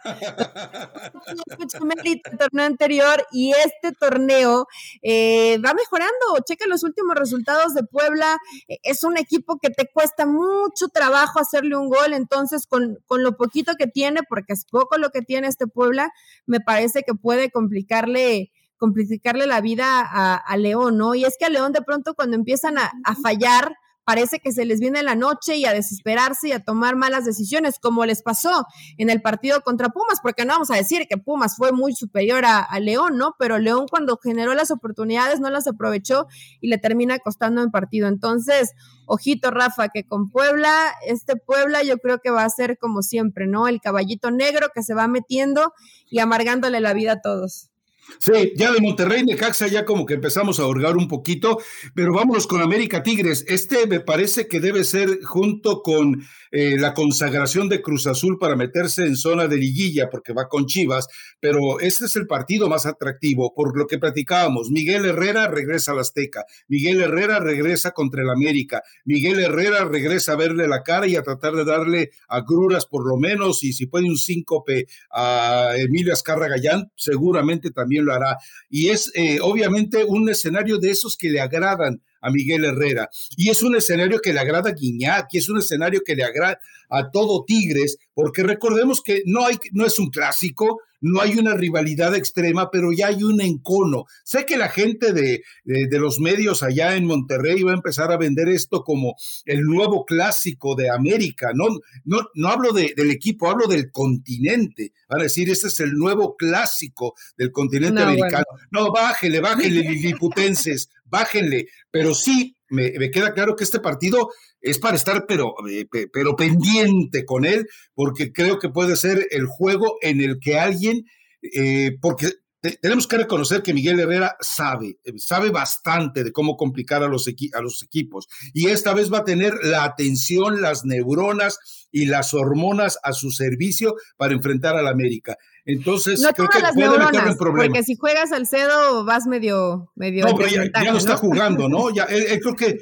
[1.26, 4.67] el torneo anterior y este torneo
[5.02, 6.15] eh, va mejorando.
[6.45, 8.38] Checa los últimos resultados de Puebla.
[8.68, 13.24] Eh, es un equipo que te cuesta mucho trabajo hacerle un gol, entonces con, con
[13.24, 16.12] lo poquito que tiene, porque es poco lo que tiene este Puebla,
[16.46, 21.14] me parece que puede complicarle complicarle la vida a, León, ¿no?
[21.14, 23.76] Y es que a León de pronto cuando empiezan a, a fallar,
[24.12, 27.80] parece que se les viene la noche y a desesperarse y a tomar malas decisiones,
[27.80, 28.65] como les pasó
[28.97, 32.43] en el partido contra Pumas, porque no vamos a decir que Pumas fue muy superior
[32.43, 33.36] a, León, ¿no?
[33.39, 36.28] Pero León cuando generó las oportunidades no las aprovechó
[36.60, 38.10] y le termina costando en partido.
[38.10, 38.74] Entonces,
[39.06, 43.47] ojito, Rafa, que con Puebla, este Puebla yo creo que va a ser como siempre,
[43.47, 43.69] ¿no?
[43.69, 45.71] El caballito negro que se va metiendo
[46.10, 47.71] y amargándole la vida a todos.
[48.19, 51.60] Sí, ya de Monterrey, Necaxa, ya como que empezamos a hurgar un poquito,
[51.95, 53.45] pero vámonos con América Tigres.
[53.47, 58.56] Este me parece que debe ser junto con eh, la consagración de Cruz Azul para
[58.56, 61.08] meterse en zona de liguilla, porque va con Chivas,
[61.39, 64.69] pero este es el partido más atractivo, por lo que platicábamos.
[64.69, 70.34] Miguel Herrera regresa a la Azteca, Miguel Herrera regresa contra el América, Miguel Herrera regresa
[70.34, 73.74] a verle la cara y a tratar de darle a Gruras por lo menos, y
[73.74, 78.38] si puede un síncope a Emilio Azcarra Gallán, seguramente también lo hará.
[78.70, 83.10] Y es eh, obviamente un escenario de esos que le agradan a Miguel Herrera.
[83.36, 86.24] Y es un escenario que le agrada a Guiñac, y es un escenario que le
[86.24, 86.60] agrada
[86.90, 91.56] a todo Tigres, porque recordemos que no, hay, no es un clásico, no hay una
[91.56, 94.06] rivalidad extrema, pero ya hay un encono.
[94.24, 98.18] Sé que la gente de, de, los medios allá en Monterrey va a empezar a
[98.18, 101.52] vender esto como el nuevo clásico de América.
[101.54, 101.66] No,
[102.06, 104.94] no, no hablo de, del equipo, hablo del continente.
[105.10, 108.46] Van a decir, este es el nuevo clásico del continente americano.
[108.70, 111.67] No, bájele, bájele, liliputenses, bájenle.
[111.91, 114.30] Pero sí, me, queda claro que este partido
[114.62, 119.45] es para estar pero, eh, pero pendiente con él, porque creo que puede ser el
[119.45, 121.06] juego en el que alguien,
[121.41, 127.08] eh, porque tenemos que reconocer que Miguel Herrera sabe, sabe bastante de cómo complicar a
[127.08, 128.28] los, a los equipos.
[128.54, 131.58] Y esta vez va a tener la atención, las neuronas
[131.91, 135.38] y las hormonas a su servicio para enfrentar al América.
[135.65, 137.67] Entonces, creo que puede meterlo en problemas.
[137.67, 139.91] Porque si juegas al cedo, vas medio.
[139.95, 141.89] medio no, pero ya, no está jugando, ¿no?
[141.95, 142.80] Ya, él, creo que,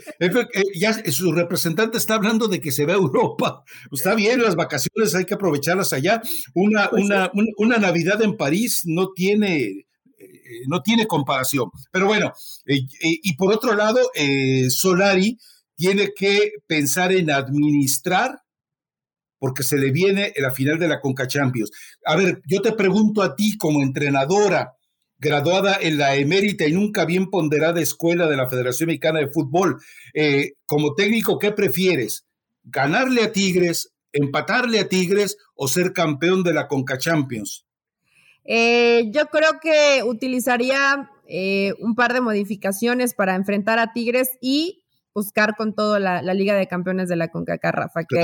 [0.75, 3.63] ya su representante está hablando de que se va a Europa.
[3.91, 6.21] Está bien, las vacaciones hay que aprovecharlas allá.
[6.53, 9.87] Una, pues una, una, Navidad en París no tiene
[10.49, 11.69] eh, no tiene comparación.
[11.91, 12.33] Pero bueno,
[12.65, 13.99] eh, eh, y por otro lado,
[14.69, 15.37] Solari
[15.75, 18.41] tiene que pensar en administrar
[19.39, 21.71] porque se le viene la final de la Conca Champions.
[22.05, 24.75] A ver, yo te pregunto a ti como entrenadora,
[25.17, 29.81] graduada en la emérita y nunca bien ponderada escuela de la Federación Mexicana de Fútbol,
[30.13, 32.25] eh, como técnico, ¿qué prefieres?
[32.63, 37.65] ¿Ganarle a Tigres, empatarle a Tigres o ser campeón de la Conca Champions?
[38.45, 44.83] Eh, yo creo que utilizaría eh, un par de modificaciones para enfrentar a Tigres y
[45.19, 48.21] buscar con todo la, Liga de Campeones de la CONCACAF, Rafa, que,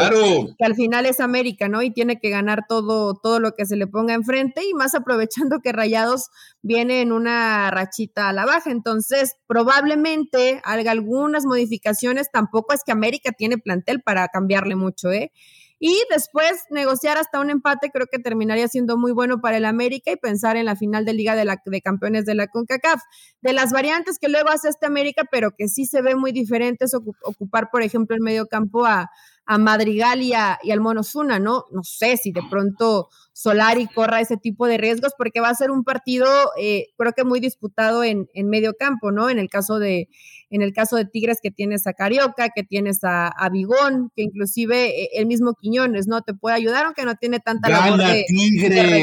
[0.58, 1.82] que, al final es América, ¿no?
[1.82, 5.60] Y tiene que ganar todo, todo lo que se le ponga enfrente y más aprovechando
[5.60, 6.30] que Rayados
[6.62, 8.72] viene en una rachita a la baja.
[8.72, 15.34] Entonces, probablemente haga algunas modificaciones, tampoco es que América tiene plantel para cambiarle mucho, ¿eh?
[15.80, 20.12] Y después negociar hasta un empate creo que terminaría siendo muy bueno para el América
[20.12, 23.02] y pensar en la final de Liga de, Campeones de la CONCACAF.
[23.42, 26.86] De las variantes que luego hace este América, pero que sí se ve muy diferente
[27.24, 29.10] ocupar, por ejemplo, el medio campo a,
[29.46, 31.66] a Madrigal y, a, y al Monosuna, ¿no?
[31.72, 35.70] No sé si de pronto Solari corra ese tipo de riesgos porque va a ser
[35.70, 36.26] un partido,
[36.60, 39.30] eh, creo que muy disputado en, en, medio campo, ¿no?
[39.30, 40.10] En el caso de,
[40.50, 44.24] en el caso de Tigres que tienes a Carioca, que tienes a, a Bigón, que
[44.24, 46.22] inclusive eh, el mismo Quiñones, ¿no?
[46.22, 48.26] Te puede ayudar aunque no tiene tanta labor de,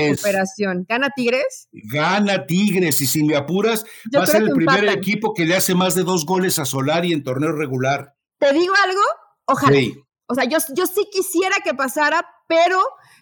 [0.08, 0.86] recuperación.
[0.88, 1.68] ¿Gana Tigres?
[1.72, 3.84] Gana Tigres y si me apuras,
[4.16, 7.12] va a ser el primer equipo que le hace más de dos goles a Solari
[7.12, 8.16] en torneo regular.
[8.38, 9.02] ¿Te digo algo?
[9.44, 9.78] Ojalá.
[10.32, 12.80] O sea, yo, yo sí quisiera que pasara, pero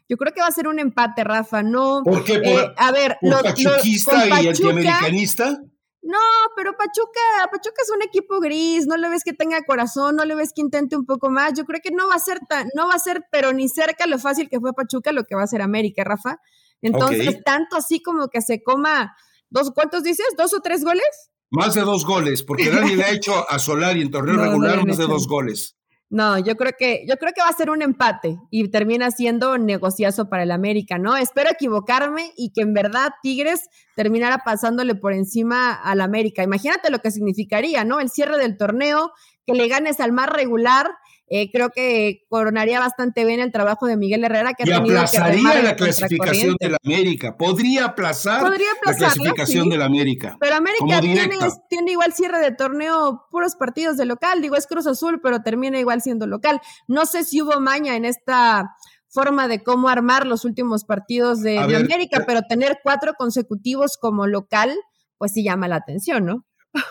[0.09, 1.61] yo creo que va a ser un empate, Rafa.
[1.61, 2.03] No.
[2.05, 2.35] ¿Por qué?
[2.35, 5.61] Eh, a ver, ¿por pachuquista y antiamericanista?
[6.03, 6.19] No,
[6.57, 10.37] pero Pachuca, Pachuca es un equipo gris, no le ves que tenga corazón, no le
[10.37, 11.55] ves que intente un poco más.
[11.55, 14.07] Yo creo que no va a ser tan, no va a ser, pero ni cerca
[14.07, 16.39] lo fácil que fue Pachuca lo que va a ser América, Rafa.
[16.81, 19.17] Entonces, tanto así como que se coma
[19.49, 20.27] dos, ¿cuántos dices?
[20.39, 21.31] ¿Dos o tres goles?
[21.51, 24.97] Más de dos goles, porque nadie le ha hecho a Solari en torneo regular más
[24.97, 25.77] de dos goles.
[26.13, 29.57] No, yo creo que yo creo que va a ser un empate y termina siendo
[29.59, 31.17] negociazo para el América, ¿no?
[31.17, 36.43] Espero equivocarme y que en verdad Tigres terminara pasándole por encima al América.
[36.43, 38.01] Imagínate lo que significaría, ¿no?
[38.01, 39.13] El cierre del torneo,
[39.47, 40.91] que le ganes al más regular
[41.33, 44.53] eh, creo que coronaría bastante bien el trabajo de Miguel Herrera.
[44.55, 47.37] Que y aplazaría la clasificación de la América.
[47.37, 48.59] Podría aplazar la
[48.97, 50.37] clasificación de la América.
[50.41, 51.29] Pero América tiene,
[51.69, 54.43] tiene, igual cierre de torneo, puros partidos de local.
[54.43, 56.61] Digo, es Cruz Azul, pero termina igual siendo local.
[56.89, 58.75] No sé si hubo maña en esta
[59.09, 63.99] forma de cómo armar los últimos partidos de, de América, eh pero tener cuatro consecutivos
[64.01, 64.77] como local,
[65.17, 66.45] pues sí llama la atención, ¿no?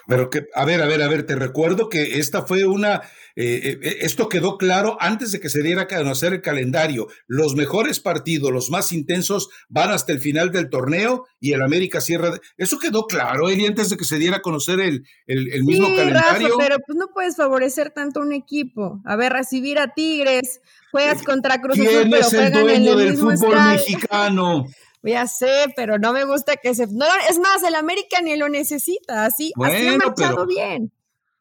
[0.07, 3.01] Pero que, a ver, a ver, a ver, te recuerdo que esta fue una,
[3.35, 7.07] eh, eh, esto quedó claro antes de que se diera a conocer el calendario.
[7.27, 12.01] Los mejores partidos, los más intensos, van hasta el final del torneo y el América
[12.01, 12.39] cierra.
[12.57, 16.57] Eso quedó claro, Eli, antes de que se diera a conocer el, el, mismo calendario.
[16.57, 19.01] pero pues no puedes favorecer tanto a un equipo.
[19.05, 20.59] A ver, recibir a Tigres,
[20.91, 24.65] juegas contra Cruz Azul, pero es el dueño del fútbol mexicano?
[25.01, 26.87] Ya sé, pero no me gusta que se.
[26.87, 30.91] No, es más, el América ni lo necesita, así, así ha marchado bien.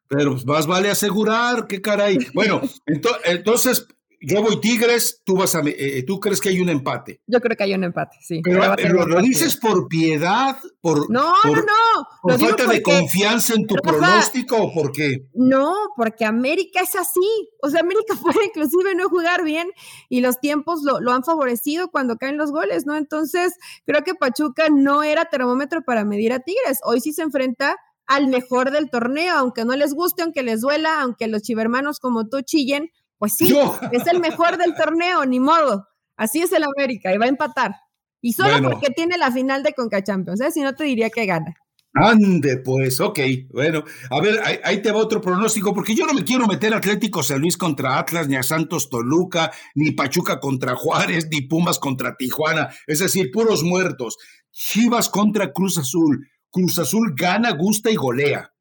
[0.07, 2.17] Pero más vale asegurar, qué caray.
[2.33, 3.87] Bueno, entonces
[4.21, 7.21] yo voy Tigres, tú vas a, eh, eh, tú crees que hay un empate.
[7.27, 8.41] Yo creo que hay un empate, sí.
[8.43, 13.75] Pero, lo, dices por piedad, por no, no, no, por falta de confianza en tu
[13.75, 15.27] pronóstico o por qué.
[15.33, 17.49] No, porque América es así.
[17.61, 19.69] O sea, América puede inclusive no jugar bien
[20.09, 22.95] y los tiempos lo, lo han favorecido cuando caen los goles, ¿no?
[22.95, 23.53] Entonces
[23.85, 26.79] creo que Pachuca no era termómetro para medir a Tigres.
[26.83, 27.77] Hoy sí se enfrenta
[28.09, 32.27] al mejor del torneo, aunque no les guste, aunque les duela, aunque los chivermanos como
[32.27, 33.55] tú chillen, pues sí,
[33.91, 35.85] es el mejor del torneo, ni modo.
[36.15, 37.75] Así es el América y va a empatar.
[38.21, 40.51] Y solo porque tiene la final de Conca Champions, ¿eh?
[40.51, 41.53] si no te diría que gana.
[41.93, 43.19] Ande, pues, ok.
[43.51, 47.23] Bueno, a ver, ahí, te va otro pronóstico, porque yo no me quiero meter Atlético
[47.23, 52.15] San Luis contra Atlas, ni a Santos Toluca, ni Pachuca contra Juárez, ni Pumas contra
[52.15, 52.69] Tijuana.
[52.85, 54.17] Es decir, puros muertos.
[54.51, 56.27] Chivas contra Cruz Azul.
[56.49, 58.51] Cruz Azul gana, gusta y golea.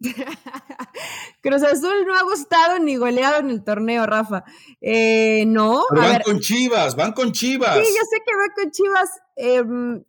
[1.42, 4.44] Cruz Azul no ha gustado ni goleado en el torneo, Rafa.
[4.80, 5.84] Eh, no.
[5.90, 7.76] van con Chivas, van con Chivas.
[7.76, 9.10] Sí, yo sé que va con Chivas.
[9.36, 10.04] Em,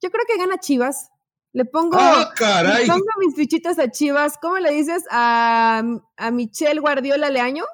[0.00, 1.10] yo creo que gana Chivas.
[1.52, 2.32] Le pongo, ah,
[2.64, 4.38] le pongo mis fichitas a Chivas.
[4.42, 5.84] ¿Cómo le dices a,
[6.16, 7.64] a Michelle Guardiola Leaño?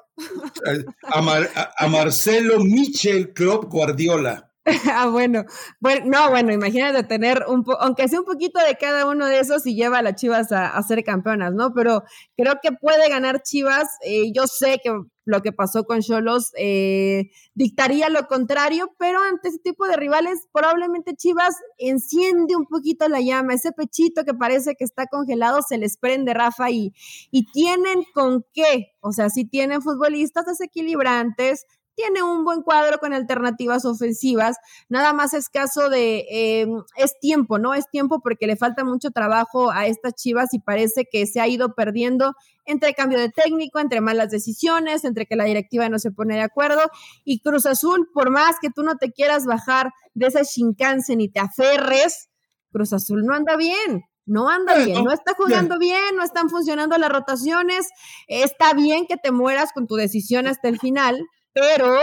[1.05, 4.50] a, a Marcelo Michel Club Guardiola.
[4.93, 5.43] ah, bueno.
[5.79, 9.39] bueno, no, bueno, imagínate tener un po aunque sea un poquito de cada uno de
[9.39, 11.73] esos y lleva a las Chivas a, ser campeonas, ¿no?
[11.73, 12.03] Pero
[12.37, 13.87] creo que puede ganar Chivas.
[14.05, 14.91] Eh, yo sé que
[15.25, 20.47] lo que pasó con Cholos eh, dictaría lo contrario, pero ante ese tipo de rivales,
[20.51, 25.77] probablemente Chivas enciende un poquito la llama, ese pechito que parece que está congelado se
[25.77, 26.93] les prende, Rafa, y,
[27.31, 31.65] y tienen con qué, o sea, si tienen futbolistas desequilibrantes,
[32.01, 34.57] tiene un buen cuadro con alternativas ofensivas,
[34.89, 37.75] nada más es caso de, eh, es tiempo, ¿no?
[37.75, 41.47] Es tiempo porque le falta mucho trabajo a estas Chivas y parece que se ha
[41.47, 42.33] ido perdiendo
[42.65, 46.41] entre cambio de técnico, entre malas decisiones, entre que la directiva no se pone de
[46.41, 46.81] acuerdo
[47.23, 51.29] y Cruz Azul, por más que tú no te quieras bajar de ese Shinkansen ni
[51.29, 52.29] te aferres,
[52.71, 54.03] Cruz Azul no anda bien.
[54.27, 57.89] No anda bien, no está jugando bien, no están funcionando las rotaciones.
[58.27, 61.19] Está bien que te mueras con tu decisión hasta el final,
[61.53, 61.99] pero,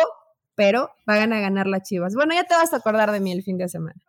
[0.54, 2.14] pero van a ganar las Chivas.
[2.14, 4.00] Bueno, ya te vas a acordar de mí el fin de semana.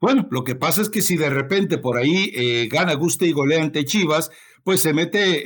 [0.00, 3.32] Bueno, lo que pasa es que si de repente por ahí eh, gana, guste y
[3.32, 4.30] golea ante Chivas,
[4.68, 5.44] pues se mete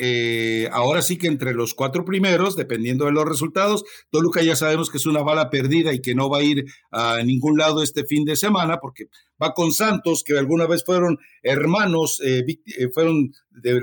[0.64, 3.84] eh, ahora sí que entre los cuatro primeros, dependiendo de los resultados.
[4.10, 7.22] Toluca ya sabemos que es una bala perdida y que no va a ir a
[7.22, 9.04] ningún lado este fin de semana porque
[9.40, 13.80] va con Santos, que alguna vez fueron hermanos, eh, eh, fueron de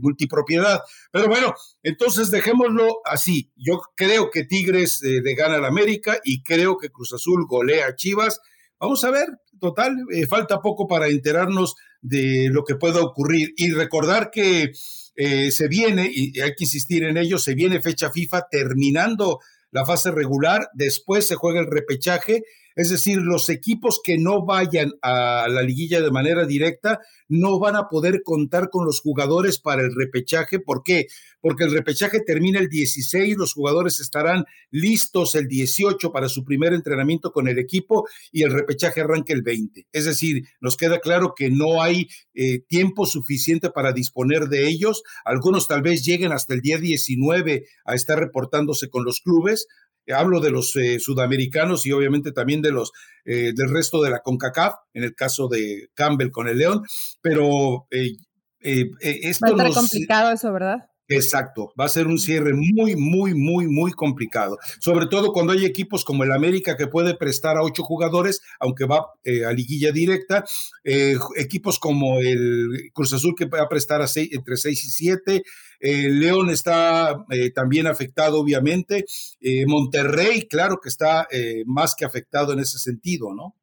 [0.00, 0.80] multipropiedad.
[1.12, 3.52] Pero bueno, entonces dejémoslo así.
[3.54, 7.94] Yo creo que Tigres le gana al América y creo que Cruz Azul golea a
[7.94, 8.40] Chivas.
[8.80, 9.28] Vamos a ver,
[9.60, 9.94] total,
[10.28, 14.72] falta poco para enterarnos de lo que pueda ocurrir y recordar que
[15.16, 19.84] eh, se viene, y hay que insistir en ello, se viene fecha FIFA terminando la
[19.84, 22.42] fase regular, después se juega el repechaje
[22.76, 27.76] es decir, los equipos que no vayan a la liguilla de manera directa no van
[27.76, 30.60] a poder contar con los jugadores para el repechaje.
[30.60, 31.06] ¿Por qué?
[31.40, 36.72] Porque el repechaje termina el 16, los jugadores estarán listos el 18 para su primer
[36.72, 39.86] entrenamiento con el equipo y el repechaje arranca el 20.
[39.92, 45.02] Es decir, nos queda claro que no hay eh, tiempo suficiente para disponer de ellos.
[45.24, 49.66] Algunos tal vez lleguen hasta el día 19 a estar reportándose con los clubes,
[50.08, 52.92] hablo de los eh, sudamericanos y obviamente también de los
[53.24, 56.84] eh, del resto de la CONCACAF, en el caso de Campbell con el León,
[57.20, 58.16] pero eh,
[58.60, 60.78] esto Va a estar complicado eso, ¿verdad?
[61.08, 64.58] Exacto, va a ser un cierre muy, muy, muy, muy complicado.
[64.78, 68.84] Sobre todo cuando hay equipos como el América que puede prestar a ocho jugadores, aunque
[68.84, 70.44] va a liguilla directa,
[70.84, 75.42] equipos como el Cruz Azul que va a prestar a entre seis y siete,
[75.80, 79.06] eh, León está eh, también afectado, obviamente.
[79.40, 81.26] Eh, Monterrey, claro que está
[81.66, 83.54] más que afectado en ese sentido, ¿no?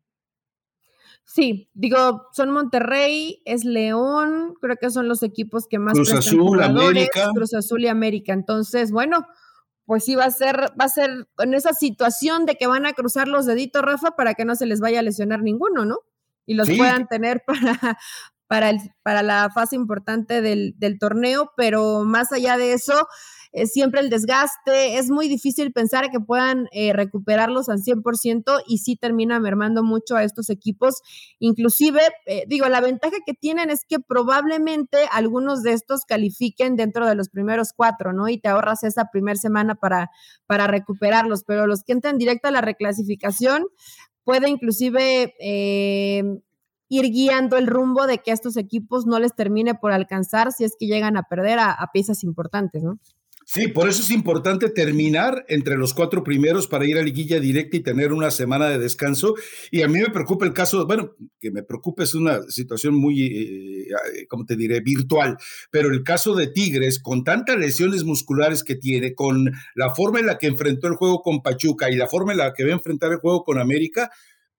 [1.26, 6.64] Sí, digo, son Monterrey, es León, creo que son los equipos que más Cruz Azul,
[6.64, 7.30] América.
[7.36, 8.34] Cruz Azul y América.
[8.34, 9.28] Entonces, bueno,
[9.86, 12.94] pues sí va a ser, va a ser en esa situación de que van a
[12.94, 16.00] cruzar los deditos, Rafa, para que no se les vaya a lesionar ninguno, ¿no?
[16.46, 17.98] Y los puedan tener para,
[18.48, 23.08] para, el, para la fase importante del, del torneo, pero más allá de eso,
[23.52, 28.80] es siempre el desgaste, es muy difícil pensar que puedan eh, recuperarlos al 100% y
[28.80, 31.02] sí termina mermando mucho a estos equipos.
[31.40, 37.08] Inclusive, eh, digo, la ventaja que tienen es que probablemente algunos de estos califiquen dentro
[37.08, 38.30] de los primeros cuatro, ¿no?
[38.30, 40.10] Y te ahorras esa primera semana para,
[40.46, 43.66] para recuperarlos, pero los que entran directo a la reclasificación
[44.24, 45.34] puede inclusive...
[45.40, 46.24] Eh,
[46.90, 50.74] ir guiando el rumbo de que estos equipos no les termine por alcanzar si es
[50.80, 53.00] que llegan a perder a, piezas importantes, ¿no?
[53.50, 57.78] Sí, por eso es importante terminar entre los cuatro primeros para ir a liguilla directa
[57.78, 59.36] y tener una semana de descanso.
[59.72, 63.24] Y a mí me preocupa el caso, bueno, que me preocupa es una situación muy,
[63.24, 65.38] eh, como te diré, virtual,
[65.72, 70.26] pero el caso de Tigres, con tantas lesiones musculares que tiene, con la forma en
[70.26, 72.74] la que enfrentó el juego con Pachuca y la forma en la que va a
[72.74, 74.12] enfrentar el juego con América,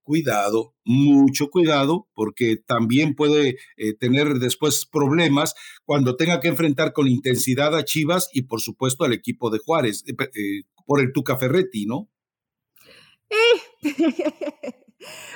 [0.09, 5.53] cuidado, mucho cuidado, porque también puede eh, tener después problemas
[5.85, 10.03] cuando tenga que enfrentar con intensidad a Chivas y por supuesto al equipo de Juárez,
[10.07, 12.09] eh, eh, por el Tuca Ferretti, ¿no?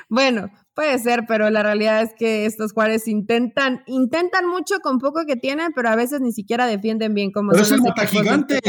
[0.10, 5.24] bueno, Puede ser, pero la realidad es que estos Juárez intentan, intentan mucho con poco
[5.28, 8.60] que tienen, pero a veces ni siquiera defienden bien como Pero es el mata gigantes.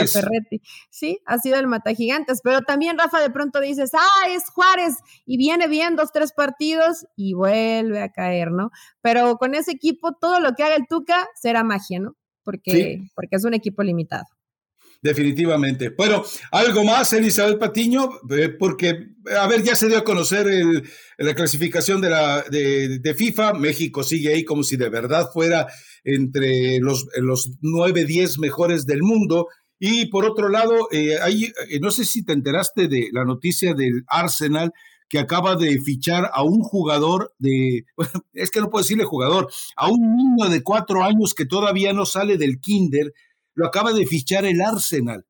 [0.90, 4.96] Sí, ha sido el mata gigantes, pero también Rafa de pronto dices, ah, es Juárez,
[5.24, 8.70] y viene bien dos, tres partidos y vuelve a caer, ¿no?
[9.00, 12.16] Pero con ese equipo, todo lo que haga el Tuca será magia, ¿no?
[12.42, 14.26] Porque, porque es un equipo limitado
[15.05, 15.90] definitivamente.
[15.90, 20.46] Bueno, algo más, Elizabeth Patiño, eh, porque, a ver, ya se dio a conocer
[21.18, 23.52] la clasificación de, la, de, FIFA.
[23.52, 25.68] México sigue ahí como si de verdad fuera
[26.05, 29.48] entre los, los 9, 10 mejores del mundo.
[29.78, 31.18] Y por otro lado, eh,
[31.68, 34.72] eh, no sé si te enteraste de la noticia del Arsenal
[35.11, 37.84] que acaba de fichar a un jugador de,
[38.32, 42.07] es que no puedo decirle jugador, a un niño de cuatro años que todavía no
[42.07, 43.12] sale del kinder,
[43.55, 45.24] lo acaba de fichar el Arsenal.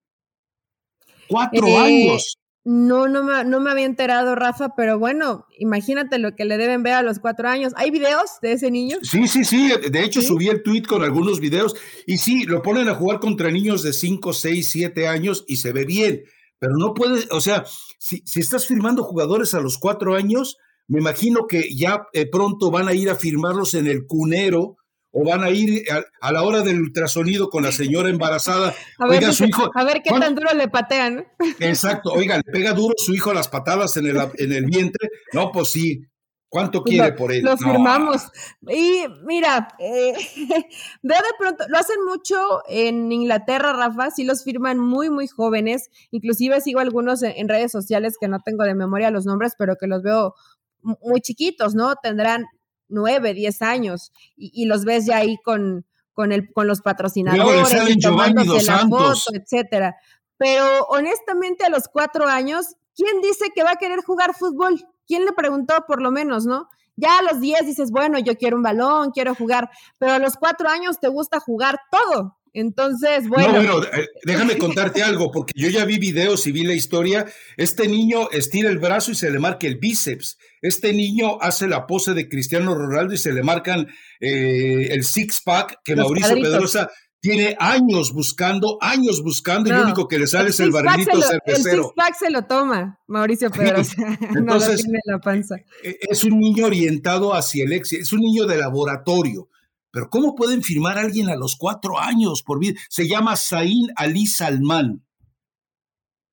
[1.29, 2.39] Cuatro eh, años.
[2.67, 6.83] No, no me, no me había enterado, Rafa, pero bueno, imagínate lo que le deben
[6.83, 7.75] ver a los cuatro años.
[7.77, 8.97] ¿Hay videos de ese niño?
[9.03, 9.71] Sí, sí, sí.
[9.91, 13.51] De hecho, subí el tweet con algunos videos y sí, lo ponen a jugar contra
[13.51, 16.25] niños de cinco, seis, siete años y se ve bien.
[16.59, 17.67] Pero no puede, o sea,
[17.99, 20.57] si, si estás firmando jugadores a los cuatro años,
[20.89, 24.79] me imagino que ya eh, pronto van a ir a firmarlos en el cunero
[25.17, 25.85] o van a ir
[26.21, 28.75] a, la hora del ultrasonido con la señora embarazada.
[28.99, 31.25] A ver, su hijo, a ver qué tan duro le patean.
[31.61, 35.09] Exacto, oiga, le pega duro su hijo las patadas en el, en el vientre.
[35.33, 36.05] No, pues sí.
[36.49, 37.43] ¿Cuánto pues quiere por él?
[37.43, 38.29] Lo firmamos.
[38.69, 40.15] Y mira, eh,
[41.03, 42.37] veo de pronto, lo hacen mucho
[42.69, 45.91] en Inglaterra, Rafa, sí los firman muy, muy jóvenes.
[46.13, 49.89] Inclusive sigo algunos en redes sociales que no tengo de memoria los nombres, pero que
[49.89, 50.35] los veo
[50.83, 51.95] muy chiquitos, ¿no?
[52.03, 52.47] Tendrán
[52.89, 57.99] nueve, diez años y, los ves ya ahí con, con, el, con los patrocinadores, y
[57.99, 59.97] tomándose la foto, etcétera.
[60.37, 64.85] Pero honestamente, a los cuatro años, ¿quién dice que va a querer jugar fútbol?
[65.07, 66.69] ¿Quién le preguntó, por lo menos, no?
[66.97, 70.37] Ya a los diez dices, bueno, yo quiero un balón, quiero jugar, pero a los
[70.37, 72.37] cuatro años te gusta jugar todo.
[72.55, 73.49] Entonces, bueno.
[73.49, 77.27] No, bueno, eh, déjame contarte algo, porque yo ya vi videos y vi la historia.
[77.57, 80.39] Este niño estira el brazo y se le marca el bíceps.
[80.63, 83.89] Este niño hace la pose de Cristiano Ronaldo y se le marcan
[84.21, 90.19] eh, el six-pack que Mauricio Pedrosa tiene años buscando, años buscando, y lo único que
[90.21, 91.77] le sale es el barrilito cervecero.
[91.77, 93.97] El six-pack se lo toma, Mauricio Pedrosa.
[94.37, 95.57] Entonces, tiene la panza.
[95.83, 99.49] Es un niño orientado hacia el éxito, es un niño de laboratorio
[99.95, 102.75] pero ¿cómo pueden firmar a alguien a los cuatro años por vida?
[102.89, 105.05] Se llama Zain Ali Salman.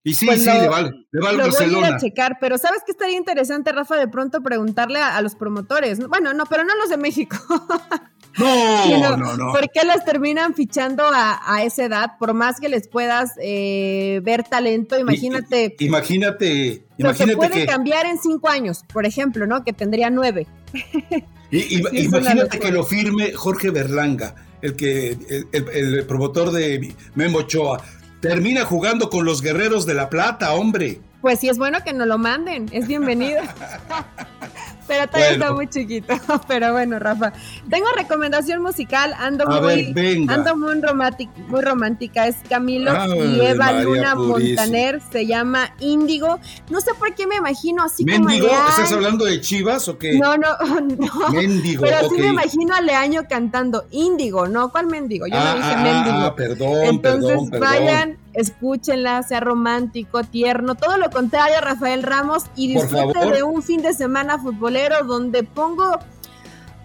[0.04, 2.58] Y sí, pues sí, le va, le va lo Voy a ir a checar, pero
[2.58, 6.00] ¿sabes qué estaría interesante, Rafa, de pronto preguntarle a, los promotores?
[6.08, 7.38] Bueno, no, pero no los de México.
[8.38, 9.52] No, no, no.
[9.52, 12.12] ¿Por qué los terminan fichando a, esa edad?
[12.18, 15.76] Por más que les puedas eh, ver talento, imagínate.
[15.80, 17.32] imagínate, imagínate.
[17.32, 19.64] se puede cambiar en cinco años, por ejemplo, ¿no?
[19.64, 20.48] Que tendría nueve.
[21.52, 25.18] imagínate que lo firme Jorge Berlanga, el que
[25.52, 27.82] el, promotor de Memo Ochoa.
[28.22, 31.02] Termina jugando con los guerreros de la plata, hombre.
[31.22, 33.42] Pues sí, es bueno que nos lo manden, es bienvenido.
[34.92, 36.14] pero todavía está muy chiquito.
[36.50, 37.32] Pero bueno, Rafa.
[37.70, 39.94] Tengo recomendación musical, ando muy,
[40.28, 42.28] ando muy romántica, muy romántica.
[42.28, 46.40] Es Camilo y Eva Luna Montaner, se llama Índigo.
[46.70, 48.52] No sé por qué me imagino así como ¿Mendigo?
[48.68, 50.20] ¿Estás hablando de Chivas o qué?
[50.20, 50.50] No, no,
[50.82, 51.30] no.
[51.30, 51.84] Mendigo.
[51.84, 54.74] Pero sí me imagino a Leaño cantando Índigo, ¿no?
[54.74, 55.26] ¿Cuál mendigo?
[55.26, 56.18] Yo no dije ah, mendigo.
[56.18, 62.74] Ah, perdón, Entonces, perdón, vayan escúchenla, sea romántico, tierno, todo lo contrario Rafael Ramos y
[62.74, 66.00] disfrute de un fin de semana futbolero donde pongo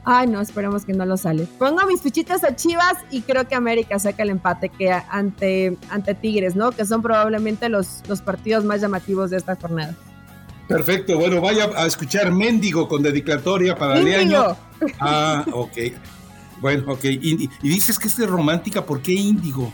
[0.08, 1.48] Ay, no, esperemos que no lo sale.
[1.58, 6.14] Pongo mis fichitas a Chivas y creo que América saca el empate que ante, ante
[6.14, 6.70] Tigres, ¿no?
[6.70, 9.96] Que son probablemente los, los partidos más llamativos de esta jornada.
[10.68, 14.56] Perfecto, bueno, vaya a escuchar Méndigo con dedicatoria para el año.
[15.00, 15.76] Ah, ok.
[16.60, 17.04] Bueno, ok.
[17.06, 19.72] Y, y dices que es romántica, ¿por qué Índigo?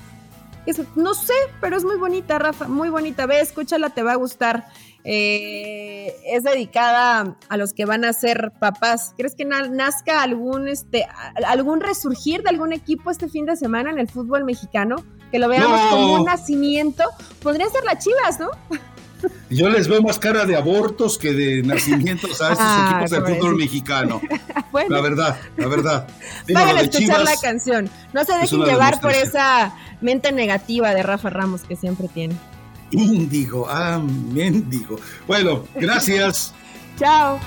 [0.95, 3.27] no sé, pero es muy bonita, Rafa, muy bonita.
[3.27, 4.67] Ve, escúchala, te va a gustar.
[5.05, 9.15] Eh, es dedicada a los que van a ser papás.
[9.17, 11.07] ¿Crees que nazca algún, este,
[11.47, 14.97] algún resurgir de algún equipo este fin de semana en el fútbol mexicano?
[15.31, 17.05] Que lo veamos como un nacimiento.
[17.43, 18.51] Podría ser las Chivas, ¿no?
[19.51, 23.35] Yo les veo más cara de abortos que de nacimientos a estos ah, equipos de
[23.35, 24.21] fútbol mexicano.
[24.89, 26.09] La verdad, la verdad.
[26.53, 27.91] Vayan a escuchar la canción.
[28.15, 32.35] No se dejen llevar por esa mente negativa de Rafa Ramos que siempre tiene.
[32.93, 34.01] Índigo, ah,
[34.33, 34.99] mendigo.
[35.27, 36.55] Bueno, gracias.
[36.99, 37.41] Chao.